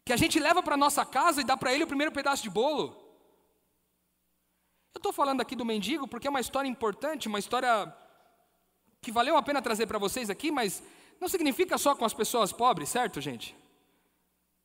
[0.05, 2.51] Que a gente leva para nossa casa e dá para ele o primeiro pedaço de
[2.51, 2.97] bolo.
[4.93, 7.95] Eu estou falando aqui do mendigo porque é uma história importante, uma história
[9.01, 10.83] que valeu a pena trazer para vocês aqui, mas
[11.21, 13.57] não significa só com as pessoas pobres, certo, gente?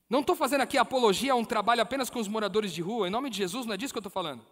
[0.10, 3.12] Não estou fazendo aqui apologia a um trabalho apenas com os moradores de rua, em
[3.12, 4.46] nome de Jesus, não é disso que eu estou falando.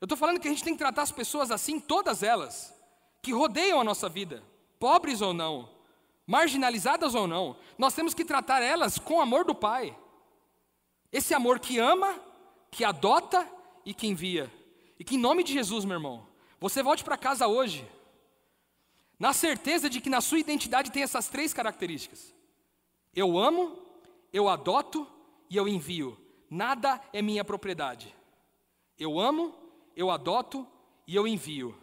[0.00, 2.74] Eu estou falando que a gente tem que tratar as pessoas assim, todas elas,
[3.22, 4.42] que rodeiam a nossa vida,
[4.78, 5.68] pobres ou não,
[6.26, 9.96] marginalizadas ou não, nós temos que tratar elas com o amor do Pai.
[11.10, 12.14] Esse amor que ama,
[12.70, 13.50] que adota
[13.84, 14.52] e que envia.
[14.98, 16.26] E que em nome de Jesus, meu irmão,
[16.60, 17.88] você volte para casa hoje,
[19.18, 22.34] na certeza de que na sua identidade tem essas três características:
[23.14, 23.78] eu amo,
[24.32, 25.06] eu adoto
[25.48, 26.16] e eu envio.
[26.50, 28.14] Nada é minha propriedade.
[28.98, 29.54] Eu amo,
[29.98, 30.64] eu adoto
[31.08, 31.76] e eu envio.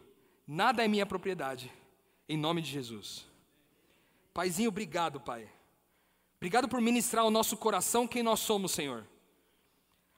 [0.47, 1.69] Nada é minha propriedade.
[2.29, 3.25] Em nome de Jesus.
[4.33, 5.49] Paizinho, obrigado, Pai.
[6.37, 9.05] Obrigado por ministrar ao nosso coração quem nós somos, Senhor.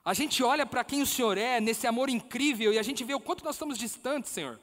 [0.05, 3.15] A gente olha para quem o Senhor é, nesse amor incrível, e a gente vê
[3.15, 4.59] o quanto nós estamos distantes, Senhor.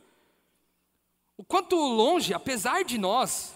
[1.36, 3.52] O quanto longe, apesar de nós,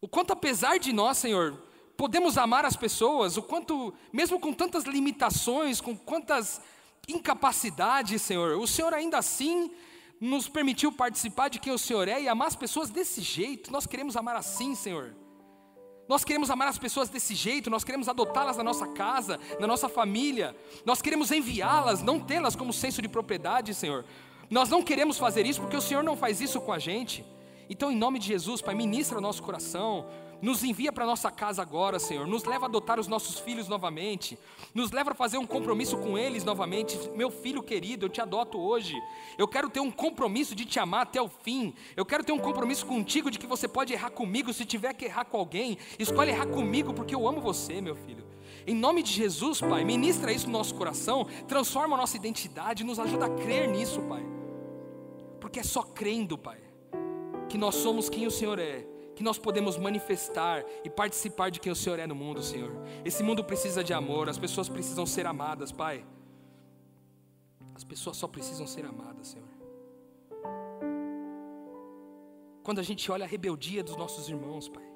[0.00, 1.62] o quanto apesar de nós, Senhor,
[1.94, 6.62] podemos amar as pessoas, o quanto, mesmo com tantas limitações, com quantas
[7.08, 9.70] incapacidades, Senhor, o Senhor ainda assim
[10.20, 13.72] nos permitiu participar de quem o Senhor é e amar as pessoas desse jeito.
[13.72, 15.14] Nós queremos amar assim, Senhor.
[16.08, 19.90] Nós queremos amar as pessoas desse jeito, nós queremos adotá-las na nossa casa, na nossa
[19.90, 24.06] família, nós queremos enviá-las, não tê-las como senso de propriedade, Senhor.
[24.50, 27.24] Nós não queremos fazer isso porque o Senhor não faz isso com a gente.
[27.68, 30.06] Então, em nome de Jesus, Pai, ministra o nosso coração,
[30.40, 32.26] nos envia para nossa casa agora, Senhor.
[32.26, 34.38] Nos leva a adotar os nossos filhos novamente.
[34.72, 36.96] Nos leva a fazer um compromisso com eles novamente.
[37.14, 38.94] Meu filho querido, eu te adoto hoje.
[39.36, 41.74] Eu quero ter um compromisso de te amar até o fim.
[41.96, 45.06] Eu quero ter um compromisso contigo de que você pode errar comigo se tiver que
[45.06, 45.76] errar com alguém.
[45.98, 48.24] Escolhe errar comigo porque eu amo você, meu filho.
[48.66, 52.98] Em nome de Jesus, Pai, ministra isso no nosso coração, transforma a nossa identidade, nos
[52.98, 54.22] ajuda a crer nisso, Pai.
[55.40, 56.58] Porque é só crendo, Pai,
[57.48, 58.86] que nós somos quem o Senhor é
[59.18, 62.70] que nós podemos manifestar e participar de quem o Senhor é no mundo, Senhor.
[63.04, 66.06] Esse mundo precisa de amor, as pessoas precisam ser amadas, Pai.
[67.74, 69.48] As pessoas só precisam ser amadas, Senhor.
[72.62, 74.88] Quando a gente olha a rebeldia dos nossos irmãos, Pai,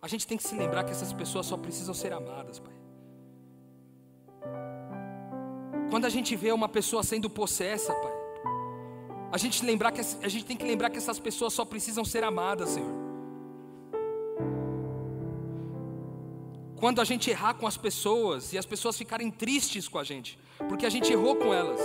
[0.00, 2.74] a gente tem que se lembrar que essas pessoas só precisam ser amadas, Pai.
[5.90, 8.23] Quando a gente vê uma pessoa sendo possessa, Pai,
[9.34, 12.22] a gente lembrar que a gente tem que lembrar que essas pessoas só precisam ser
[12.22, 12.94] amadas, Senhor.
[16.76, 20.38] Quando a gente errar com as pessoas e as pessoas ficarem tristes com a gente,
[20.68, 21.80] porque a gente errou com elas,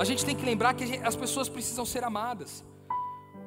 [0.00, 2.64] a gente tem que lembrar que as pessoas precisam ser amadas.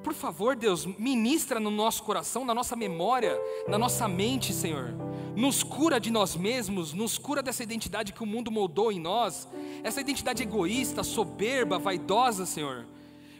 [0.01, 3.37] Por favor, Deus, ministra no nosso coração, na nossa memória,
[3.67, 4.95] na nossa mente, Senhor.
[5.35, 9.49] Nos cura de nós mesmos, nos cura dessa identidade que o mundo moldou em nós,
[9.83, 12.85] essa identidade egoísta, soberba, vaidosa, Senhor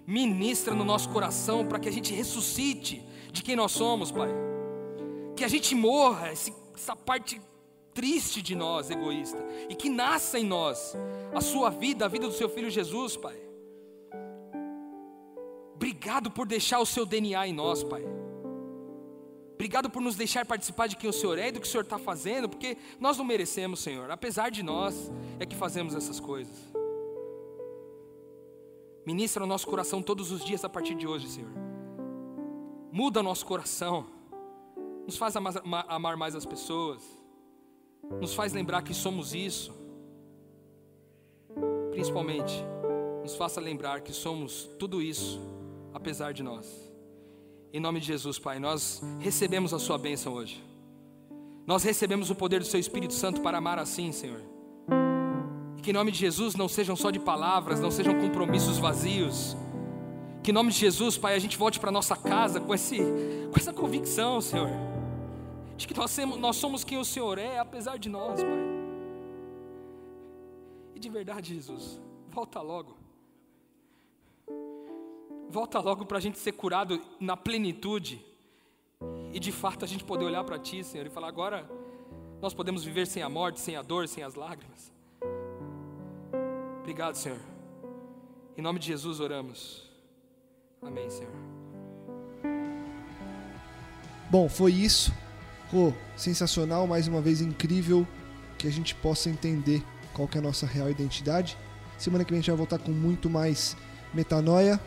[0.05, 4.29] ministra no nosso coração para que a gente ressuscite de quem nós somos, Pai.
[5.35, 7.41] Que a gente morra essa parte
[7.93, 9.37] triste de nós, egoísta,
[9.69, 10.95] e que nasça em nós
[11.33, 13.37] a sua vida, a vida do seu filho Jesus, Pai.
[15.75, 18.03] Obrigado por deixar o seu DNA em nós, Pai.
[19.53, 21.83] Obrigado por nos deixar participar de quem o Senhor é e do que o Senhor
[21.83, 24.09] está fazendo, porque nós não merecemos, Senhor.
[24.11, 26.72] Apesar de nós, é que fazemos essas coisas.
[29.05, 31.51] Ministra o nosso coração todos os dias a partir de hoje, Senhor.
[32.91, 34.05] Muda o nosso coração.
[35.05, 37.03] Nos faz amar mais as pessoas.
[38.21, 39.73] Nos faz lembrar que somos isso.
[41.91, 42.53] Principalmente,
[43.21, 45.39] nos faça lembrar que somos tudo isso,
[45.93, 46.91] apesar de nós.
[47.71, 50.63] Em nome de Jesus, Pai, nós recebemos a Sua bênção hoje.
[51.65, 54.52] Nós recebemos o poder do Seu Espírito Santo para amar assim, Senhor.
[55.83, 59.53] Que em nome de Jesus não sejam só de palavras, não sejam compromissos vazios.
[60.41, 62.99] Que em nome de Jesus, Pai, a gente volte para nossa casa com, esse,
[63.51, 64.69] com essa convicção, Senhor,
[65.75, 68.59] de que nós, nós somos quem o Senhor é, apesar de nós, Pai.
[70.95, 72.95] E de verdade, Jesus, volta logo.
[75.49, 78.25] Volta logo para a gente ser curado na plenitude.
[79.33, 81.69] E de fato a gente poder olhar para Ti, Senhor, e falar: agora
[82.41, 84.93] nós podemos viver sem a morte, sem a dor, sem as lágrimas.
[86.93, 87.39] Obrigado, Senhor.
[88.55, 89.89] Em nome de Jesus oramos.
[90.79, 91.33] Amém, Senhor.
[94.29, 95.11] Bom, foi isso.
[95.73, 98.07] Oh, sensacional, mais uma vez incrível
[98.59, 99.83] que a gente possa entender
[100.13, 101.57] qual que é a nossa real identidade.
[101.97, 103.75] Semana que vem a gente vai voltar com muito mais
[104.13, 104.79] metanoia.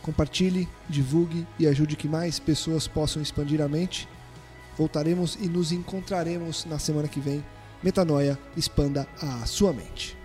[0.00, 4.08] Compartilhe, divulgue e ajude que mais pessoas possam expandir a mente.
[4.74, 7.44] Voltaremos e nos encontraremos na semana que vem.
[7.82, 10.17] Metanoia, expanda a sua mente.